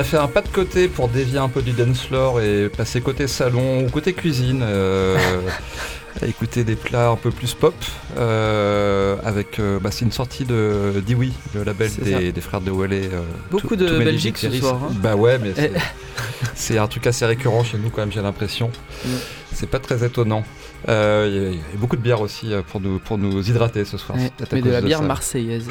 Fait 0.06 0.16
un 0.18 0.28
pas 0.28 0.42
de 0.42 0.48
côté 0.48 0.88
pour 0.88 1.08
dévier 1.08 1.38
un 1.38 1.48
peu 1.48 1.62
du 1.62 1.72
dance 1.72 2.02
floor 2.02 2.40
et 2.40 2.68
passer 2.68 3.00
côté 3.00 3.26
salon 3.26 3.84
ou 3.86 3.90
côté 3.90 4.12
cuisine. 4.12 4.60
euh, 4.62 5.16
à 6.22 6.26
écouter 6.26 6.64
des 6.64 6.76
plats 6.76 7.10
un 7.10 7.16
peu 7.16 7.30
plus 7.30 7.52
pop. 7.52 7.74
euh, 8.16 9.16
avec, 9.22 9.58
euh, 9.58 9.78
bah, 9.78 9.90
c'est 9.90 10.06
une 10.06 10.12
sortie 10.12 10.44
de 10.46 11.02
Dewey, 11.06 11.28
le 11.54 11.62
label 11.62 11.90
des, 12.02 12.32
des 12.32 12.40
frères 12.40 12.62
de 12.62 12.70
Wallet. 12.70 13.10
Beaucoup 13.50 13.76
de 13.76 13.98
Belgique 13.98 14.38
ce 14.38 14.50
soir, 14.50 14.80
hein. 14.82 14.94
Bah 15.02 15.14
ouais, 15.14 15.38
mais 15.38 15.52
c'est, 16.54 16.78
un 16.78 16.86
truc 16.86 17.06
assez 17.06 17.26
récurrent 17.26 17.64
chez 17.64 17.76
nous 17.76 17.90
quand 17.90 18.00
même, 18.00 18.12
j'ai 18.12 18.22
l'impression. 18.22 18.70
Mm. 19.04 19.08
C'est 19.52 19.68
pas 19.68 19.78
très 19.78 20.04
étonnant. 20.06 20.42
Euh, 20.88 21.26
Il 21.30 21.34
y, 21.36 21.38
a- 21.46 21.48
il 21.50 21.56
y 21.56 21.58
a 21.58 21.76
beaucoup 21.78 21.96
de 21.96 22.00
bière 22.02 22.22
aussi 22.22 22.50
pour 22.70 22.80
nous, 22.80 22.98
pour 22.98 23.18
nous 23.18 23.46
hydrater 23.46 23.84
ce 23.84 23.98
soir. 23.98 24.16
Ouais, 24.16 24.30
mais 24.52 24.62
de 24.62 24.70
la 24.70 24.80
bière 24.80 25.00
ça. 25.00 25.04
marseillaise. 25.04 25.68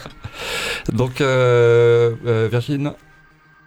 Donc, 0.92 1.20
euh, 1.20 2.12
euh, 2.26 2.48
Virgin, 2.50 2.92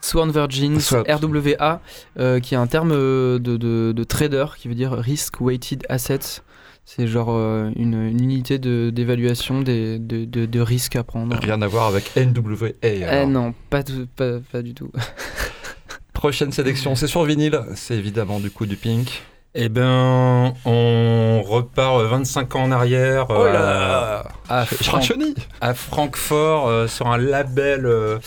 Sworn 0.06 0.32
Virgins. 0.32 0.94
RWA, 1.10 1.82
euh, 2.20 2.40
qui 2.40 2.54
est 2.54 2.58
un 2.58 2.68
terme 2.68 2.92
euh, 2.94 3.40
de, 3.40 3.58
de- 3.58 3.92
de 3.96 4.04
trader 4.04 4.46
qui 4.58 4.68
veut 4.68 4.76
dire 4.76 4.92
Risk 4.92 5.42
Weighted 5.42 5.84
Assets. 5.90 6.42
C'est 6.88 7.08
genre 7.08 7.30
euh, 7.32 7.72
une, 7.76 7.96
une 7.96 8.24
unité 8.24 8.60
de- 8.60 8.92
d'évaluation 8.92 9.62
des, 9.62 9.98
de, 9.98 10.26
de, 10.26 10.46
de 10.46 10.60
risques 10.60 10.96
à 10.96 11.04
prendre. 11.04 11.36
rien 11.42 11.60
à 11.64 11.68
voir 11.68 11.88
avec 11.88 12.12
NWA. 12.16 12.70
Eh 12.84 13.26
non, 13.26 13.56
pas, 13.72 13.82
tout- 13.82 14.08
pas, 14.16 14.34
pas 14.52 14.62
du 14.62 14.76
tout. 14.76 14.92
Prochaine 16.14 16.52
sélection, 16.52 16.94
c'est 16.96 17.08
sur 17.08 17.24
vinyle. 17.24 17.60
C'est 17.76 17.96
évidemment 17.96 18.40
du 18.40 18.52
coup 18.52 18.66
du 18.68 18.76
Pink. 18.78 19.24
Eh 19.56 19.70
ben, 19.70 20.54
on 20.66 21.42
repart 21.44 22.02
euh, 22.02 22.08
25 22.08 22.56
ans 22.56 22.64
en 22.64 22.72
arrière. 22.72 23.26
Oh 23.30 23.34
euh, 23.46 24.22
un 24.50 25.02
chenille. 25.02 25.36
à 25.62 25.74
Francfort 25.74 26.68
euh, 26.68 26.88
sur 26.88 27.08
un 27.08 27.18
label 27.18 27.86
euh, 27.86 28.20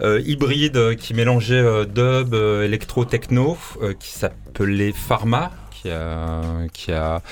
hybride 0.00 0.76
euh, 0.76 0.94
qui 0.94 1.14
mélangeait 1.14 1.54
euh, 1.54 1.84
dub, 1.84 2.34
euh, 2.34 2.64
électro-techno, 2.64 3.56
euh, 3.82 3.94
qui 3.94 4.10
s'appelait 4.10 4.92
Pharma, 4.92 5.52
qui 5.70 5.90
a, 5.90 6.42
qui 6.72 6.92
a 6.92 7.22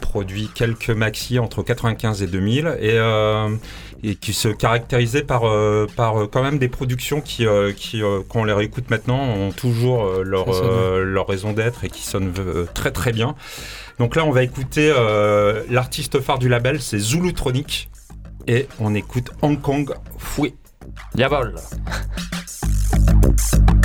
produit 0.00 0.48
quelques 0.54 0.90
maxi 0.90 1.38
entre 1.38 1.62
95 1.62 2.22
et 2.22 2.26
2000 2.26 2.76
et, 2.80 2.92
euh, 2.94 3.48
et 4.02 4.14
qui 4.14 4.32
se 4.32 4.48
caractérisait 4.48 5.22
par, 5.22 5.44
euh, 5.44 5.86
par 5.96 6.22
euh, 6.22 6.26
quand 6.26 6.42
même 6.42 6.58
des 6.58 6.68
productions 6.68 7.20
qui, 7.20 7.46
euh, 7.46 7.72
qui 7.72 8.02
euh, 8.02 8.20
quand 8.28 8.40
on 8.40 8.44
les 8.44 8.52
réécoute 8.52 8.90
maintenant, 8.90 9.20
ont 9.20 9.52
toujours 9.52 10.06
euh, 10.06 10.22
leur, 10.22 10.48
euh, 10.48 11.22
raison 11.26 11.52
d'être 11.52 11.84
et 11.84 11.90
qui 11.90 12.02
sonnent 12.02 12.32
euh, 12.38 12.66
très 12.74 12.90
très 12.90 13.12
bien. 13.12 13.34
Donc 13.98 14.14
là, 14.14 14.24
on 14.24 14.30
va 14.30 14.44
écouter 14.44 14.92
euh, 14.96 15.64
l'artiste 15.68 16.20
phare 16.20 16.38
du 16.38 16.48
label, 16.48 16.80
c'est 16.80 16.98
Zulutronic 16.98 17.90
et 18.46 18.68
on 18.78 18.94
écoute 18.94 19.30
Hong 19.42 19.60
Kong 19.60 19.94
Fouet. 20.16 20.54
Yavol. 21.14 21.54
faire 23.38 23.77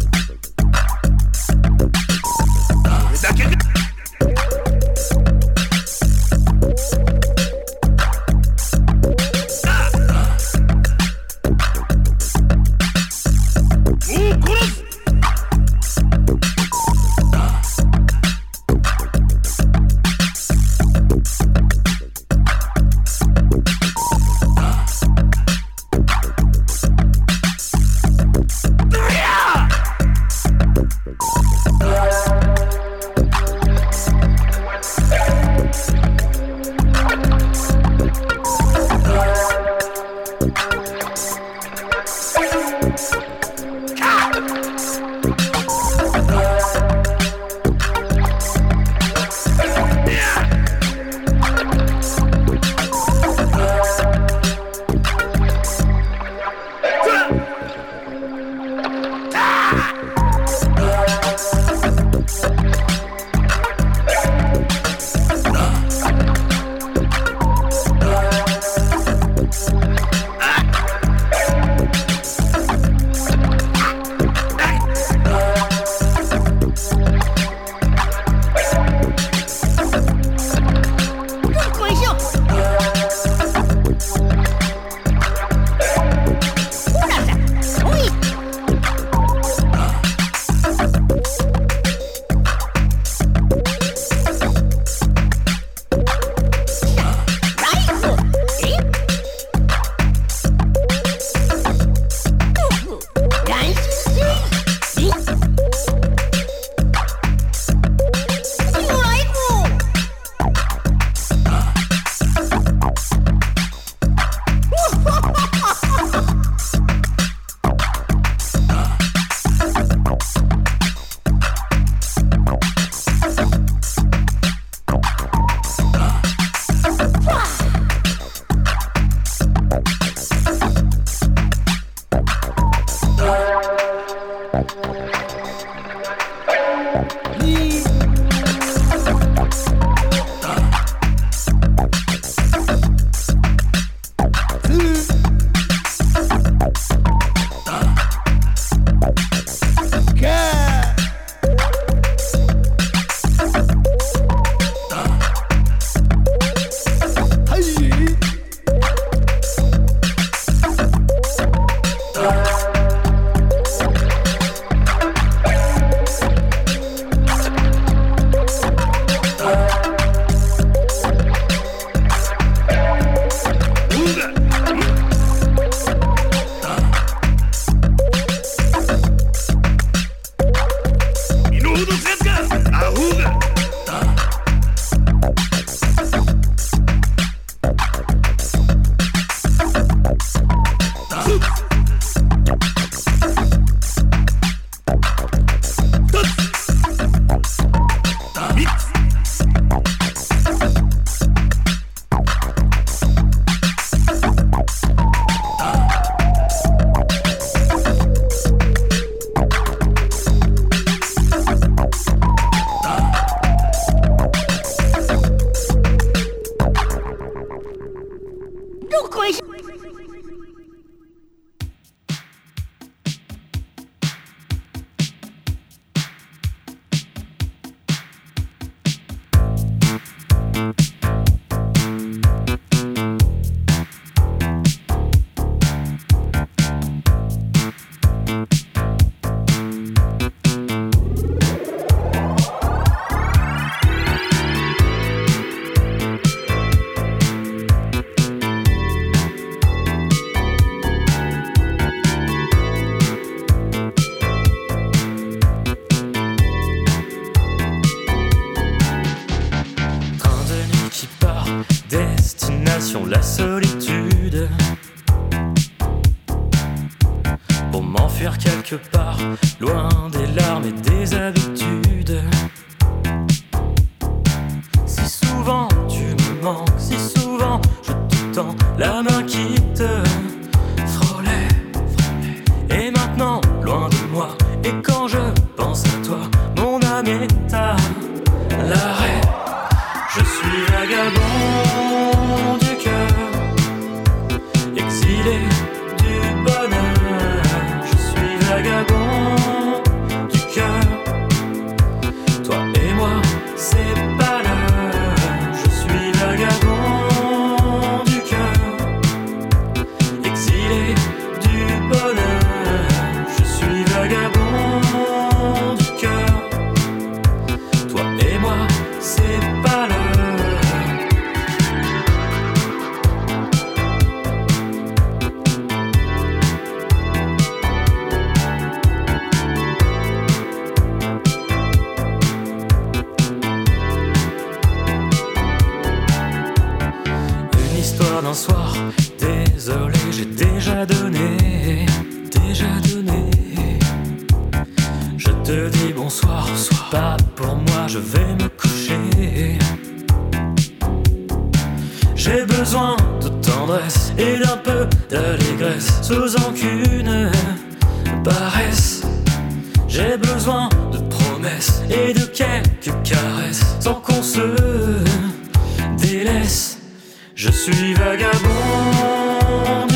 Je 367.36 367.50
suis 367.50 367.94
vagabond 367.96 369.93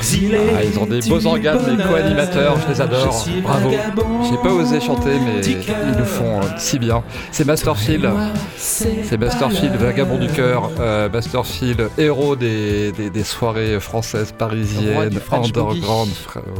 Exilé. 0.00 0.38
Ah, 0.56 0.64
ils 0.64 0.78
ont 0.78 0.86
des 0.86 1.00
beaux 1.00 1.26
organes, 1.26 1.58
les 1.76 1.82
co-animateurs, 1.84 2.56
je 2.66 2.72
les 2.72 2.80
adore. 2.80 3.26
Je 3.26 3.40
Bravo. 3.42 3.70
J'ai 3.70 4.36
pas 4.38 4.52
osé 4.54 4.80
chanter, 4.80 5.10
mais 5.24 5.40
ils 5.44 5.98
le 5.98 6.04
font 6.04 6.40
euh, 6.40 6.44
si 6.56 6.78
bien. 6.78 7.02
C'est 7.32 7.44
Masterfield. 7.46 8.08
C'est 8.56 9.18
Masterfield, 9.18 9.74
vagabond 9.76 10.16
du 10.18 10.28
cœur. 10.28 10.70
Euh, 10.80 11.08
Masterfield, 11.10 11.90
héros 11.98 12.34
des, 12.36 12.92
des, 12.92 13.10
des 13.10 13.24
soirées 13.24 13.78
françaises, 13.80 14.32
parisiennes, 14.36 15.20
underground. 15.32 16.10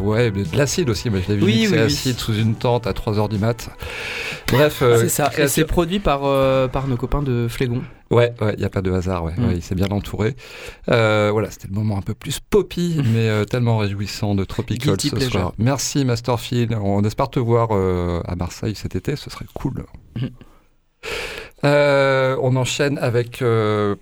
Ouais, 0.02 0.30
mais 0.34 0.42
de 0.44 0.56
l'acide 0.56 0.90
aussi. 0.90 1.08
Moi, 1.10 1.20
je 1.26 1.32
l'ai 1.32 1.38
vu 1.38 1.44
Oui, 1.44 1.54
mixer 1.60 1.72
oui, 1.72 1.78
oui. 1.78 1.84
acide 1.86 2.18
sous 2.18 2.34
une 2.34 2.54
tente 2.54 2.86
à 2.86 2.92
3h 2.92 3.28
du 3.30 3.38
mat. 3.38 3.70
Bref, 4.52 4.80
euh, 4.82 4.98
c'est 5.00 5.08
ça. 5.08 5.30
Et 5.38 5.48
c'est 5.48 5.64
produit 5.64 5.98
par, 5.98 6.20
euh, 6.24 6.68
par 6.68 6.86
nos 6.88 6.96
copains 6.96 7.22
de 7.22 7.46
Flégon. 7.48 7.82
Ouais, 8.10 8.34
ouais, 8.40 8.54
il 8.54 8.58
n'y 8.58 8.64
a 8.64 8.70
pas 8.70 8.82
de 8.82 8.90
hasard, 8.90 9.24
ouais. 9.24 9.34
Mm. 9.36 9.48
ouais, 9.48 9.54
il 9.56 9.62
s'est 9.62 9.76
bien 9.76 9.88
entouré. 9.90 10.34
Euh, 10.90 11.30
voilà, 11.32 11.50
c'était 11.50 11.68
le 11.68 11.74
moment 11.74 11.96
un 11.96 12.02
peu 12.02 12.14
plus 12.14 12.40
poppy, 12.40 13.00
mais 13.04 13.28
euh, 13.28 13.44
tellement 13.44 13.78
réjouissant 13.78 14.34
de 14.34 14.44
Tropical 14.44 14.96
Guilty 14.96 15.10
ce 15.10 15.14
pleasure. 15.14 15.30
soir. 15.30 15.52
Merci 15.58 16.04
Masterfield, 16.04 16.76
on 16.80 17.04
espère 17.04 17.30
te 17.30 17.38
voir 17.38 17.68
euh, 17.70 18.20
à 18.26 18.34
Marseille 18.34 18.74
cet 18.74 18.96
été, 18.96 19.14
ce 19.14 19.30
serait 19.30 19.46
cool. 19.54 19.84
Mm. 20.16 20.26
On 22.42 22.56
enchaîne 22.56 22.98
avec, 22.98 23.38
je 23.40 23.96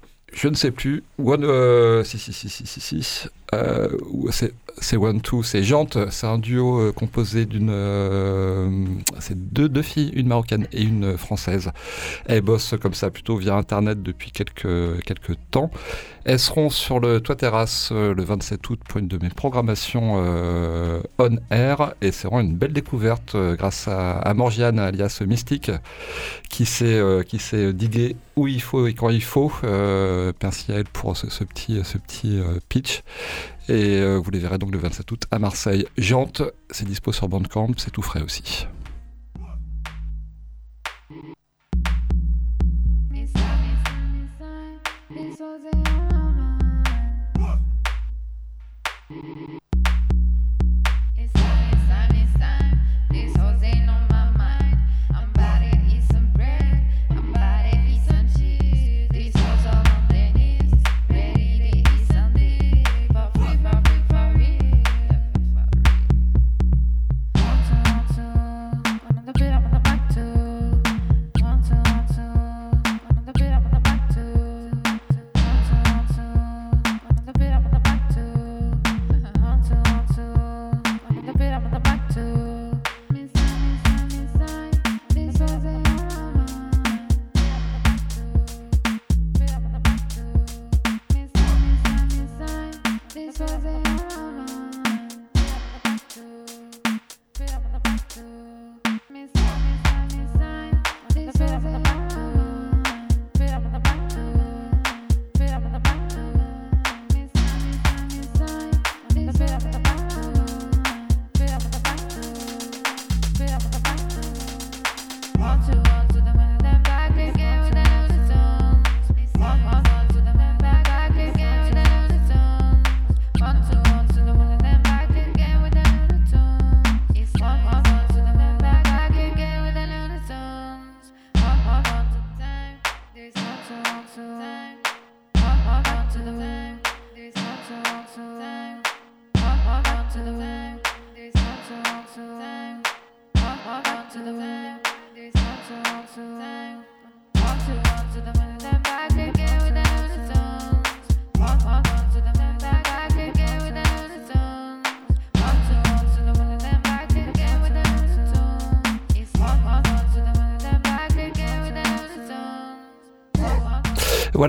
ne 0.49 0.55
sais 0.55 0.71
plus, 0.71 1.03
One, 1.23 2.05
si, 2.05 2.19
si, 2.19 2.33
si, 2.33 2.49
si, 2.49 2.67
si, 2.67 2.81
si, 2.81 3.29
euh, 3.55 3.89
c'est 4.81 4.97
One 4.97 5.21
Two, 5.21 5.43
c'est 5.43 5.63
Jante, 5.63 6.11
c'est 6.11 6.27
un 6.27 6.39
duo 6.39 6.81
euh, 6.81 6.93
composé 6.93 7.47
d'une, 7.47 7.71
euh, 7.71 8.85
c'est 9.19 9.53
deux, 9.53 9.69
deux 9.69 9.83
filles, 9.83 10.13
une 10.15 10.29
marocaine 10.29 10.67
et 10.73 10.83
une 10.83 11.17
française. 11.17 11.71
Elles 12.27 12.43
bossent 12.43 12.75
comme 12.81 12.95
ça 12.95 13.11
plutôt 13.11 13.37
via 13.37 13.55
Internet 13.55 14.03
depuis 14.03 14.31
quelques, 14.31 15.03
quelques 15.05 15.37
temps. 15.51 15.71
Elles 16.29 16.39
seront 16.39 16.69
sur 16.69 17.01
le 17.01 17.23
Toit 17.23 17.37
Terrasse 17.37 17.89
euh, 17.91 18.13
le 18.13 18.23
27 18.23 18.69
août 18.69 18.81
pour 18.87 18.99
une 18.99 19.09
de 19.09 19.17
mes 19.17 19.31
programmations 19.31 20.17
euh, 20.19 21.01
on 21.19 21.39
air 21.51 21.95
et 22.03 22.13
c'est 22.13 22.29
vraiment 22.29 22.43
une 22.43 22.55
belle 22.55 22.75
découverte 22.75 23.35
euh, 23.35 23.57
grâce 23.57 23.89
à, 23.89 24.19
à 24.19 24.35
Morgiane 24.35 24.79
alias 24.79 25.23
Mystique 25.27 25.71
qui 26.51 26.67
s'est 26.67 27.01
qui 27.27 27.39
s'est 27.39 27.73
digué 27.73 28.15
où 28.37 28.47
il 28.47 28.61
faut 28.61 28.87
et 28.87 28.93
quand 28.93 29.09
il 29.09 29.23
faut. 29.23 29.51
Merci 30.43 30.73
à 30.73 30.77
elle 30.77 30.85
pour 30.85 31.17
ce, 31.17 31.45
petit, 31.45 31.81
ce 31.83 31.99
petit 31.99 32.41
pitch. 32.69 33.03
Et 33.69 34.01
euh, 34.01 34.17
vous 34.17 34.31
les 34.31 34.39
verrez 34.39 34.59
donc 34.59 34.73
le 34.73 34.79
27 34.79 35.11
août 35.11 35.25
à 35.31 35.39
Marseille. 35.39 35.87
Jante, 35.99 36.43
c'est 36.71 36.87
dispo 36.87 37.13
sur 37.13 37.29
Bandcamp, 37.29 37.73
c'est 37.77 37.91
tout 37.91 38.03
frais 38.03 38.23
aussi. 38.23 38.67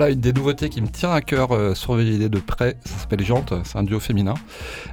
Une 0.10 0.22
des 0.22 0.34
nouveautés 0.34 0.70
qui 0.70 0.82
me 0.82 0.88
tient 0.88 1.12
à 1.12 1.22
cœur, 1.22 1.52
euh, 1.52 1.74
de 1.76 2.40
près. 2.40 2.78
Ça 2.84 2.98
s'appelle 2.98 3.24
Jante, 3.24 3.54
c'est 3.64 3.78
un 3.78 3.84
duo 3.84 4.00
féminin. 4.00 4.34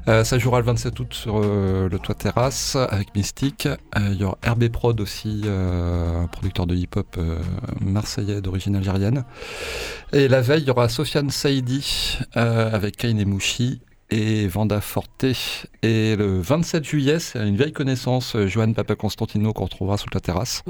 Euh, 0.08 0.24
ça 0.24 0.38
jouera 0.38 0.60
le 0.60 0.66
27 0.66 1.00
août 1.00 1.14
sur 1.14 1.40
euh, 1.42 1.88
le 1.88 1.98
toit 1.98 2.14
terrasse 2.14 2.76
avec 2.76 3.14
Mystique. 3.14 3.66
Euh, 3.66 4.10
Il 4.12 4.20
y 4.20 4.24
aura 4.24 4.36
RB 4.46 4.68
Prod 4.68 5.00
aussi, 5.00 5.44
un 5.46 6.26
producteur 6.26 6.66
de 6.66 6.74
hip-hop 6.74 7.18
marseillais 7.80 8.42
d'origine 8.42 8.76
algérienne. 8.76 9.24
Et 10.12 10.28
la 10.28 10.42
veille, 10.42 10.62
il 10.62 10.68
y 10.68 10.70
aura 10.70 10.90
Sofiane 10.90 11.30
Saidi 11.30 12.18
avec 12.34 12.98
Kain 12.98 13.16
et 13.16 13.24
Mouchi 13.24 13.80
et 14.10 14.46
Vanda 14.46 14.80
Forte. 14.80 15.24
Et 15.82 16.16
le 16.16 16.40
27 16.40 16.84
juillet, 16.84 17.18
c'est 17.18 17.46
une 17.46 17.56
vieille 17.56 17.72
connaissance, 17.72 18.36
euh, 18.36 18.46
Johan 18.46 18.72
Papa 18.72 18.94
Constantino, 18.94 19.52
qu'on 19.52 19.64
retrouvera 19.64 19.96
sur 19.98 20.08
la 20.14 20.20
terrasse, 20.20 20.62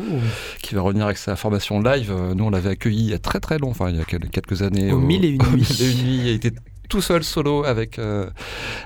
qui 0.63 0.75
va 0.75 0.81
revenir 0.83 1.05
avec 1.07 1.19
sa 1.19 1.37
formation 1.37 1.81
live. 1.81 2.11
Euh, 2.11 2.35
Nous, 2.35 2.45
on 2.45 2.51
l'avait 2.51 2.71
accueilli 2.71 3.01
il 3.05 3.11
y 3.11 3.15
a 3.15 3.19
très 3.19 3.41
très 3.41 3.59
long, 3.59 3.71
enfin 3.71 3.91
il 3.91 3.97
y 3.97 4.01
a 4.01 4.05
quel- 4.05 4.29
quelques 4.31 4.63
années. 4.63 4.91
Au 4.93 4.99
Mille 4.99 5.25
et 5.25 5.29
une 5.31 5.43
au. 5.47 5.51
Mille 5.51 5.67
et 5.83 5.91
une 5.93 6.05
nuits. 6.05 6.19
Il 6.21 6.29
était 6.29 6.53
tout 6.89 7.01
seul 7.03 7.25
solo 7.25 7.65
avec, 7.65 7.99
euh, 7.99 8.31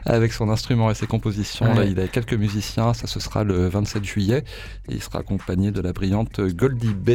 avec 0.07 0.33
son 0.33 0.49
instrument 0.49 0.91
et 0.91 0.95
ses 0.95 1.07
compositions. 1.07 1.73
Là, 1.75 1.85
il 1.85 2.01
a 2.01 2.09
quelques 2.09 2.33
musiciens, 2.35 2.95
ça 2.95 3.07
ce 3.07 3.21
sera 3.21 3.45
le 3.45 3.69
27 3.69 4.03
juillet. 4.05 4.45
Et 4.89 4.95
il 4.95 5.03
sera 5.03 5.19
accompagné 5.21 5.71
de 5.71 5.81
la 5.81 5.93
brillante 5.93 6.41
Goldie 6.41 6.95
B. 6.95 7.11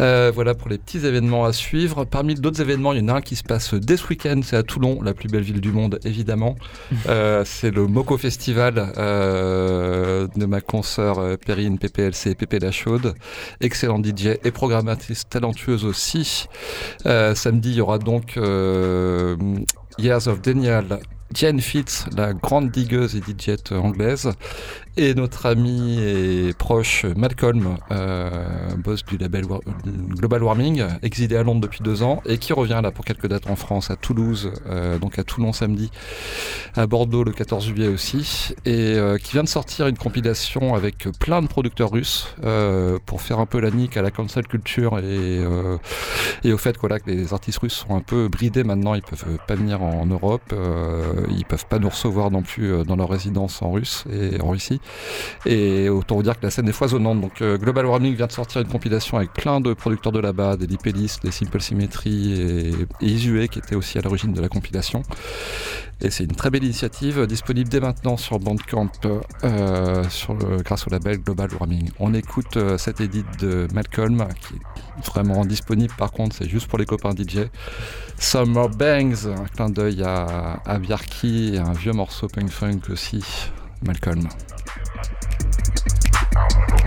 Euh, 0.00 0.30
voilà 0.34 0.54
pour 0.54 0.68
les 0.68 0.78
petits 0.78 1.04
événements 1.04 1.44
à 1.44 1.52
suivre. 1.52 2.04
Parmi 2.04 2.34
d'autres 2.34 2.60
événements, 2.60 2.92
il 2.92 3.00
y 3.00 3.04
en 3.04 3.08
a 3.08 3.14
un 3.14 3.20
qui 3.20 3.36
se 3.36 3.42
passe 3.42 3.74
dès 3.74 3.96
ce 3.96 4.06
week-end, 4.08 4.40
c'est 4.44 4.56
à 4.56 4.62
Toulon, 4.62 5.02
la 5.02 5.14
plus 5.14 5.28
belle 5.28 5.42
ville 5.42 5.60
du 5.60 5.72
monde, 5.72 5.98
évidemment. 6.04 6.56
Euh, 7.08 7.42
c'est 7.46 7.70
le 7.70 7.86
Moco 7.86 8.18
Festival 8.18 8.92
euh, 8.98 10.26
de 10.36 10.46
ma 10.46 10.60
consoeur 10.60 11.38
Perrine 11.38 11.78
PPLC, 11.78 12.34
Pépé 12.34 12.58
la 12.58 12.70
Chaude. 12.70 13.14
Excellent 13.60 14.02
DJ 14.02 14.38
et 14.44 14.50
programmatrice 14.50 15.28
talentueuse 15.28 15.84
aussi. 15.84 16.48
Samedi, 17.04 17.70
il 17.70 17.76
y 17.76 17.80
aura 17.80 17.98
donc 17.98 18.36
Years 19.98 20.28
of 20.28 20.42
Daniel. 20.42 20.98
Jen 21.34 21.60
Fitz, 21.60 22.06
la 22.16 22.32
grande 22.32 22.70
digueuse 22.70 23.14
et 23.14 23.20
DJ 23.20 23.56
anglaise, 23.72 24.32
et 24.98 25.14
notre 25.14 25.46
ami 25.46 26.00
et 26.00 26.52
proche 26.58 27.06
Malcolm, 27.16 27.76
euh, 27.92 28.30
boss 28.78 29.04
du 29.04 29.16
label 29.16 29.44
Global 29.86 30.42
Warming, 30.42 30.84
exilé 31.02 31.36
à 31.36 31.44
Londres 31.44 31.60
depuis 31.60 31.80
deux 31.84 32.02
ans, 32.02 32.20
et 32.26 32.38
qui 32.38 32.52
revient 32.52 32.80
là 32.82 32.90
pour 32.90 33.04
quelques 33.04 33.28
dates 33.28 33.48
en 33.48 33.54
France, 33.54 33.92
à 33.92 33.96
Toulouse, 33.96 34.50
euh, 34.66 34.98
donc 34.98 35.20
à 35.20 35.22
Toulon 35.22 35.52
samedi, 35.52 35.92
à 36.74 36.88
Bordeaux 36.88 37.22
le 37.22 37.30
14 37.30 37.64
juillet 37.64 37.86
aussi, 37.86 38.54
et 38.64 38.94
euh, 38.96 39.18
qui 39.18 39.32
vient 39.32 39.44
de 39.44 39.48
sortir 39.48 39.86
une 39.86 39.96
compilation 39.96 40.74
avec 40.74 41.08
plein 41.20 41.42
de 41.42 41.46
producteurs 41.46 41.92
russes 41.92 42.34
euh, 42.42 42.98
pour 43.06 43.20
faire 43.22 43.38
un 43.38 43.46
peu 43.46 43.60
la 43.60 43.70
nique 43.70 43.96
à 43.96 44.02
la 44.02 44.10
cancel 44.10 44.48
culture 44.48 44.98
et, 44.98 45.04
euh, 45.04 45.76
et 46.42 46.52
au 46.52 46.58
fait 46.58 46.76
que 46.76 46.86
les 47.06 47.32
artistes 47.32 47.58
russes 47.58 47.84
sont 47.86 47.94
un 47.94 48.00
peu 48.00 48.28
bridés 48.28 48.64
maintenant, 48.64 48.94
ils 48.94 49.02
peuvent 49.02 49.38
pas 49.46 49.54
venir 49.54 49.80
en 49.82 50.06
Europe, 50.06 50.42
euh, 50.52 51.24
ils 51.30 51.44
peuvent 51.44 51.66
pas 51.66 51.78
nous 51.78 51.88
recevoir 51.88 52.32
non 52.32 52.42
plus 52.42 52.84
dans 52.84 52.96
leur 52.96 53.08
résidence 53.08 53.62
en 53.62 53.70
russe 53.70 54.04
et 54.10 54.40
en 54.40 54.48
Russie. 54.48 54.80
Et 55.46 55.88
autant 55.88 56.16
vous 56.16 56.22
dire 56.22 56.38
que 56.38 56.44
la 56.44 56.50
scène 56.50 56.68
est 56.68 56.72
foisonnante. 56.72 57.20
Donc 57.20 57.42
euh, 57.42 57.58
Global 57.58 57.86
Warming 57.86 58.14
vient 58.14 58.26
de 58.26 58.32
sortir 58.32 58.60
une 58.60 58.68
compilation 58.68 59.16
avec 59.16 59.32
plein 59.32 59.60
de 59.60 59.72
producteurs 59.74 60.12
de 60.12 60.20
là-bas, 60.20 60.56
des 60.56 60.66
Lipelis, 60.66 61.16
des 61.22 61.30
Simple 61.30 61.60
Symmetry 61.60 62.32
et, 62.32 62.74
Isue 63.00 63.48
qui 63.48 63.58
étaient 63.58 63.76
aussi 63.76 63.98
à 63.98 64.02
l'origine 64.02 64.32
de 64.32 64.40
la 64.40 64.48
compilation. 64.48 65.02
Et 66.00 66.10
c'est 66.10 66.24
une 66.24 66.36
très 66.36 66.50
belle 66.50 66.62
initiative, 66.62 67.26
disponible 67.26 67.68
dès 67.68 67.80
maintenant 67.80 68.16
sur 68.16 68.38
Bandcamp 68.38 68.90
euh, 69.44 70.04
grâce 70.64 70.86
au 70.86 70.90
label 70.90 71.18
Global 71.18 71.50
Warming. 71.52 71.90
On 71.98 72.14
écoute 72.14 72.56
euh, 72.56 72.78
cet 72.78 73.00
edit 73.00 73.24
de 73.40 73.66
Malcolm 73.74 74.28
qui 74.40 74.54
est 74.54 75.06
vraiment 75.06 75.44
disponible 75.44 75.92
par 75.98 76.12
contre, 76.12 76.36
c'est 76.36 76.48
juste 76.48 76.68
pour 76.68 76.78
les 76.78 76.86
copains 76.86 77.10
DJ. 77.10 77.48
Summer 78.18 78.68
Bangs, 78.68 79.26
un 79.26 79.46
clin 79.46 79.70
d'œil 79.70 80.02
à, 80.02 80.60
à 80.64 80.78
Bjarki 80.78 81.54
et 81.54 81.58
un 81.58 81.72
vieux 81.72 81.92
morceau 81.92 82.28
punk 82.28 82.50
funk 82.50 82.80
aussi, 82.90 83.24
Malcolm. 83.82 84.28
I'm 86.38 86.77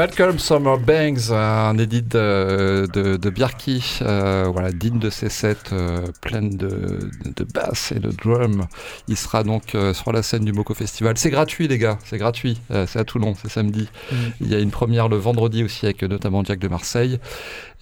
Malcolm 0.00 0.38
Summer 0.38 0.78
Bangs, 0.78 1.30
un 1.30 1.76
édit 1.76 2.00
de, 2.00 2.88
de, 2.90 3.18
de 3.18 3.28
Bjarki, 3.30 3.98
euh, 4.00 4.48
voilà, 4.50 4.72
digne 4.72 4.98
de 4.98 5.10
ses 5.10 5.28
sets 5.28 5.74
euh, 5.74 6.06
pleines 6.22 6.56
de, 6.56 7.10
de 7.36 7.44
bass 7.44 7.92
et 7.92 7.98
de 7.98 8.08
drum. 8.10 8.66
Il 9.08 9.18
sera 9.18 9.42
donc 9.42 9.74
euh, 9.74 9.92
sur 9.92 10.10
la 10.10 10.22
scène 10.22 10.46
du 10.46 10.54
Moco 10.54 10.72
Festival. 10.72 11.18
C'est 11.18 11.28
gratuit, 11.28 11.68
les 11.68 11.76
gars, 11.76 11.98
c'est 12.02 12.16
gratuit. 12.16 12.62
Euh, 12.70 12.86
c'est 12.88 12.98
à 12.98 13.04
Toulon, 13.04 13.34
c'est 13.34 13.50
samedi. 13.50 13.90
Mm. 14.10 14.16
Il 14.40 14.48
y 14.48 14.54
a 14.54 14.58
une 14.58 14.70
première 14.70 15.10
le 15.10 15.16
vendredi 15.16 15.64
aussi 15.64 15.84
avec 15.84 16.02
euh, 16.02 16.08
notamment 16.08 16.42
Jack 16.44 16.60
de 16.60 16.68
Marseille. 16.68 17.20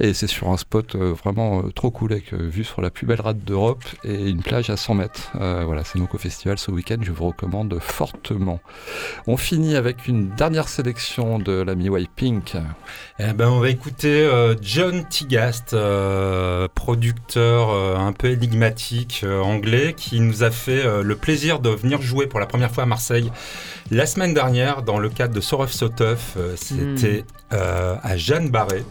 Et 0.00 0.14
c'est 0.14 0.28
sur 0.28 0.48
un 0.50 0.56
spot 0.56 0.94
euh, 0.94 1.12
vraiment 1.12 1.58
euh, 1.64 1.72
trop 1.72 1.90
cool 1.90 2.12
avec 2.12 2.32
euh, 2.32 2.36
vue 2.48 2.62
sur 2.62 2.80
la 2.80 2.90
plus 2.90 3.04
belle 3.04 3.20
rade 3.20 3.42
d'Europe 3.44 3.82
et 4.04 4.28
une 4.28 4.42
plage 4.42 4.70
à 4.70 4.76
100 4.76 4.94
mètres. 4.94 5.32
Euh, 5.40 5.64
voilà, 5.66 5.82
c'est 5.82 5.98
Moco 5.98 6.18
Festival 6.18 6.56
ce 6.56 6.70
week-end, 6.70 6.98
je 7.02 7.10
vous 7.10 7.26
recommande 7.26 7.76
fortement. 7.80 8.60
On 9.26 9.36
finit 9.36 9.74
avec 9.74 10.06
une 10.06 10.28
dernière 10.30 10.68
sélection 10.68 11.40
de 11.40 11.52
l'ami 11.62 11.88
White 11.88 12.10
Pink. 12.14 12.56
Eh 13.18 13.32
ben, 13.32 13.48
on 13.48 13.58
va 13.58 13.70
écouter 13.70 14.20
euh, 14.22 14.54
John 14.62 15.04
Tigast, 15.08 15.74
euh, 15.74 16.68
producteur 16.74 17.70
euh, 17.70 17.96
un 17.96 18.12
peu 18.12 18.30
énigmatique 18.30 19.22
euh, 19.24 19.40
anglais, 19.40 19.94
qui 19.96 20.20
nous 20.20 20.44
a 20.44 20.52
fait 20.52 20.84
euh, 20.84 21.02
le 21.02 21.16
plaisir 21.16 21.58
de 21.58 21.70
venir 21.70 22.00
jouer 22.02 22.28
pour 22.28 22.38
la 22.38 22.46
première 22.46 22.70
fois 22.70 22.84
à 22.84 22.86
Marseille 22.86 23.32
la 23.90 24.06
semaine 24.06 24.34
dernière 24.34 24.82
dans 24.82 24.98
le 24.98 25.08
cadre 25.08 25.34
de 25.34 25.40
Soref 25.40 25.72
Soteuf. 25.72 26.34
Euh, 26.36 26.54
C'était 26.56 27.24
euh, 27.52 27.96
à 28.02 28.16
Jeanne 28.16 28.50
Barré. 28.50 28.84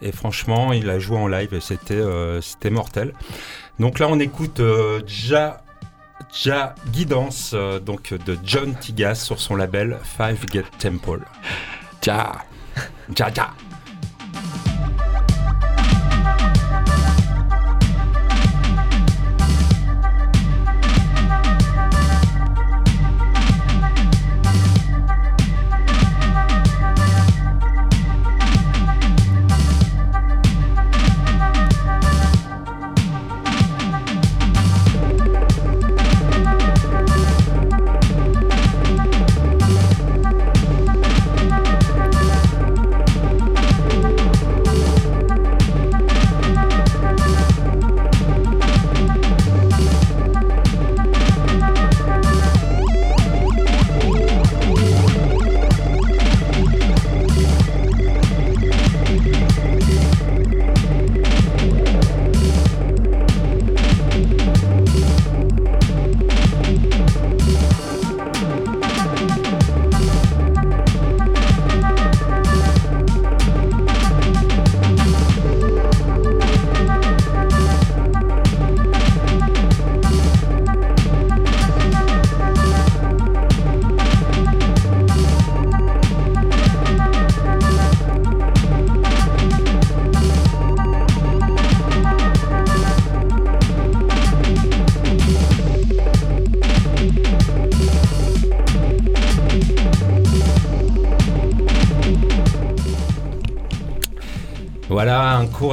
Et 0.00 0.12
franchement, 0.12 0.72
il 0.72 0.88
a 0.90 0.98
joué 0.98 1.16
en 1.16 1.26
live 1.26 1.54
et 1.54 1.60
c'était 1.60 1.94
euh, 1.94 2.40
c'était 2.40 2.70
mortel. 2.70 3.12
Donc 3.78 3.98
là, 3.98 4.08
on 4.08 4.18
écoute 4.20 4.60
euh, 4.60 5.00
Ja, 5.06 5.62
ja 6.44 6.74
Guidance 6.92 7.52
euh, 7.54 7.80
donc 7.80 8.14
de 8.14 8.38
John 8.44 8.74
Tigast 8.74 9.22
sur 9.22 9.40
son 9.40 9.56
label 9.56 9.98
Five 10.04 10.44
Gate 10.46 10.70
Temple. 10.78 11.20
Ja 12.04 12.32
Ja, 13.16 13.30
ja. 13.34 13.50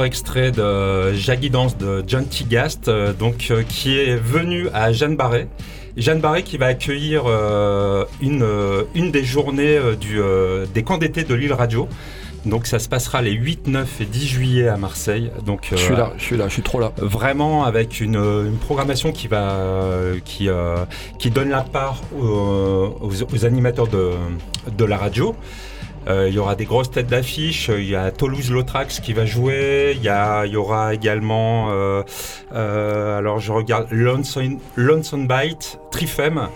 Extrait 0.06 0.50
de 0.52 1.12
Jaggy 1.12 1.50
Dance 1.50 1.76
de 1.76 2.02
John 2.06 2.26
Tigast, 2.26 2.88
euh, 2.88 3.12
donc 3.12 3.48
euh, 3.50 3.62
qui 3.68 3.98
est 3.98 4.16
venu 4.16 4.68
à 4.72 4.92
Jeanne 4.92 5.16
Barré. 5.16 5.48
Jeanne 5.98 6.20
Barré 6.20 6.42
qui 6.42 6.56
va 6.56 6.66
accueillir 6.66 7.24
euh, 7.26 8.04
une, 8.22 8.46
une 8.94 9.10
des 9.10 9.24
journées 9.24 9.78
du, 10.00 10.18
des 10.74 10.82
camps 10.82 10.98
d'été 10.98 11.24
de 11.24 11.34
l'île 11.34 11.52
Radio. 11.54 11.88
Donc 12.44 12.66
ça 12.66 12.78
se 12.78 12.88
passera 12.88 13.22
les 13.22 13.32
8, 13.32 13.66
9 13.66 14.02
et 14.02 14.04
10 14.04 14.26
juillet 14.26 14.68
à 14.68 14.76
Marseille. 14.76 15.32
Donc 15.44 15.68
Je 15.72 15.76
suis 15.76 15.94
euh, 15.94 15.96
là, 15.96 16.12
je 16.16 16.22
suis 16.22 16.36
là, 16.36 16.44
je 16.48 16.52
suis 16.52 16.62
trop 16.62 16.78
là. 16.78 16.92
Vraiment 16.98 17.64
avec 17.64 18.00
une, 18.00 18.14
une 18.14 18.56
programmation 18.60 19.10
qui 19.10 19.26
va 19.26 19.50
euh, 19.54 20.18
qui, 20.24 20.48
euh, 20.48 20.76
qui 21.18 21.30
donne 21.30 21.48
la 21.48 21.62
part 21.62 22.02
aux, 22.16 22.98
aux- 23.00 23.34
aux 23.34 23.44
animateurs 23.44 23.88
de, 23.88 24.10
de 24.78 24.84
la 24.84 24.96
radio. 24.96 25.34
Euh, 26.08 26.28
il 26.28 26.34
y 26.34 26.38
aura 26.38 26.54
des 26.54 26.64
grosses 26.66 26.90
têtes 26.90 27.08
d'affiche. 27.08 27.68
Il 27.72 27.88
y 27.88 27.96
a 27.96 28.10
Toulouse 28.10 28.50
Lautrax 28.50 29.00
qui 29.00 29.12
va 29.12 29.24
jouer. 29.26 29.94
Il 29.96 30.02
y, 30.02 30.08
a, 30.08 30.46
il 30.46 30.52
y 30.52 30.56
aura 30.56 30.94
également, 30.94 31.68
euh, 31.70 32.02
euh, 32.54 33.18
alors 33.18 33.40
je 33.40 33.50
regarde 33.52 33.88
Lonesome, 33.90 34.58
Lonesome 34.76 35.26
Bite, 35.26 35.78
Trifem. 35.90 36.48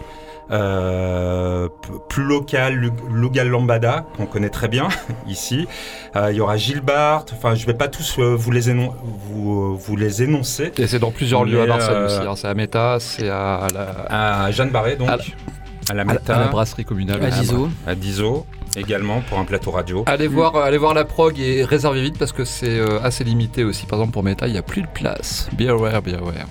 Euh, 0.52 1.68
plus 2.08 2.24
local, 2.24 2.74
Lu- 2.74 2.90
Lugal 3.12 3.48
Lambada, 3.48 4.04
qu'on 4.16 4.26
connaît 4.26 4.48
très 4.50 4.66
bien 4.66 4.88
ici. 5.28 5.68
Euh, 6.16 6.32
il 6.32 6.38
y 6.38 6.40
aura 6.40 6.56
Gilbert, 6.56 7.24
enfin 7.32 7.54
je 7.54 7.64
vais 7.66 7.74
pas 7.74 7.86
tous 7.86 8.16
euh, 8.18 8.34
vous, 8.36 8.50
les 8.50 8.68
énon- 8.68 8.92
vous, 9.28 9.76
vous 9.76 9.96
les 9.96 10.24
énoncer. 10.24 10.72
Et 10.76 10.88
c'est 10.88 10.98
dans 10.98 11.12
plusieurs 11.12 11.44
lieux 11.44 11.62
à 11.62 11.66
Marseille 11.66 11.94
euh, 11.94 12.06
aussi. 12.06 12.26
hein. 12.26 12.34
C'est 12.34 12.48
à 12.48 12.54
Méta, 12.54 12.96
c'est 12.98 13.28
à, 13.28 13.58
à 13.58 13.68
la, 13.68 14.44
À 14.46 14.50
Jeanne 14.50 14.70
Barré 14.70 14.96
donc, 14.96 15.08
À 15.08 15.12
à, 15.12 15.16
la- 15.18 15.22
à 15.90 15.94
la- 15.94 16.04
Meta, 16.04 16.36
à 16.36 16.40
la 16.40 16.46
brasserie 16.48 16.84
communale. 16.84 17.22
À. 17.24 17.30
Dizo. 17.30 17.68
à 17.86 17.94
Dizo 17.94 18.44
également 18.76 19.20
pour 19.22 19.38
un 19.38 19.44
plateau 19.44 19.70
radio. 19.70 20.04
Allez 20.06 20.28
voir, 20.28 20.56
allez 20.56 20.78
voir 20.78 20.94
la 20.94 21.04
prog 21.04 21.38
et 21.38 21.64
réservez 21.64 22.02
vite 22.02 22.18
parce 22.18 22.32
que 22.32 22.44
c'est 22.44 22.78
euh, 22.78 23.00
assez 23.02 23.24
limité 23.24 23.64
aussi. 23.64 23.86
Par 23.86 23.98
exemple 23.98 24.12
pour 24.12 24.22
Meta, 24.22 24.46
il 24.46 24.52
n'y 24.52 24.58
a 24.58 24.62
plus 24.62 24.82
de 24.82 24.88
place. 24.88 25.48
Be 25.58 25.62
aware, 25.62 26.02
be 26.02 26.14
aware. 26.14 26.46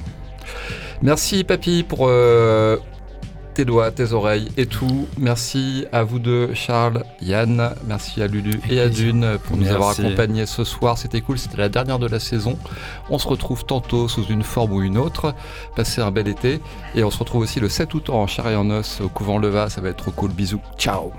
Merci 1.02 1.44
Papy 1.46 1.84
pour 1.84 2.08
euh, 2.08 2.78
tes 3.54 3.64
doigts, 3.64 3.92
tes 3.92 4.12
oreilles 4.12 4.50
et 4.58 4.66
tout. 4.66 5.08
Merci 5.18 5.86
à 5.92 6.04
vous 6.04 6.20
deux, 6.20 6.54
Charles, 6.54 7.04
Yann. 7.22 7.74
Merci 7.88 8.22
à 8.22 8.28
Lulu 8.28 8.60
et 8.70 8.82
à 8.82 8.90
Dune 8.90 9.38
pour 9.46 9.56
nous 9.56 9.64
Merci. 9.64 9.76
avoir 9.76 9.92
accompagnés 9.92 10.46
ce 10.46 10.64
soir. 10.64 10.98
C'était 10.98 11.22
cool, 11.22 11.38
c'était 11.38 11.58
la 11.58 11.70
dernière 11.70 12.00
de 12.00 12.08
la 12.08 12.20
saison. 12.20 12.58
On 13.10 13.18
se 13.18 13.28
retrouve 13.28 13.66
tantôt 13.66 14.08
sous 14.08 14.26
une 14.26 14.44
forme 14.44 14.74
ou 14.74 14.82
une 14.82 14.98
autre. 14.98 15.34
Passez 15.76 16.02
un 16.02 16.12
bel 16.12 16.28
été. 16.28 16.60
Et 16.96 17.04
on 17.04 17.12
se 17.12 17.18
retrouve 17.18 17.44
aussi 17.44 17.60
le 17.60 17.70
7 17.70 17.94
août 17.94 18.10
en 18.10 18.28
chair 18.28 18.48
et 18.50 18.56
en 18.56 18.70
os 18.70 19.02
au 19.02 19.10
couvent 19.10 19.38
Leva. 19.38 19.70
Ça 19.70 19.82
va 19.82 19.90
être 19.90 19.98
trop 19.98 20.12
cool. 20.12 20.32
Bisous. 20.32 20.62
Ciao. 20.78 21.12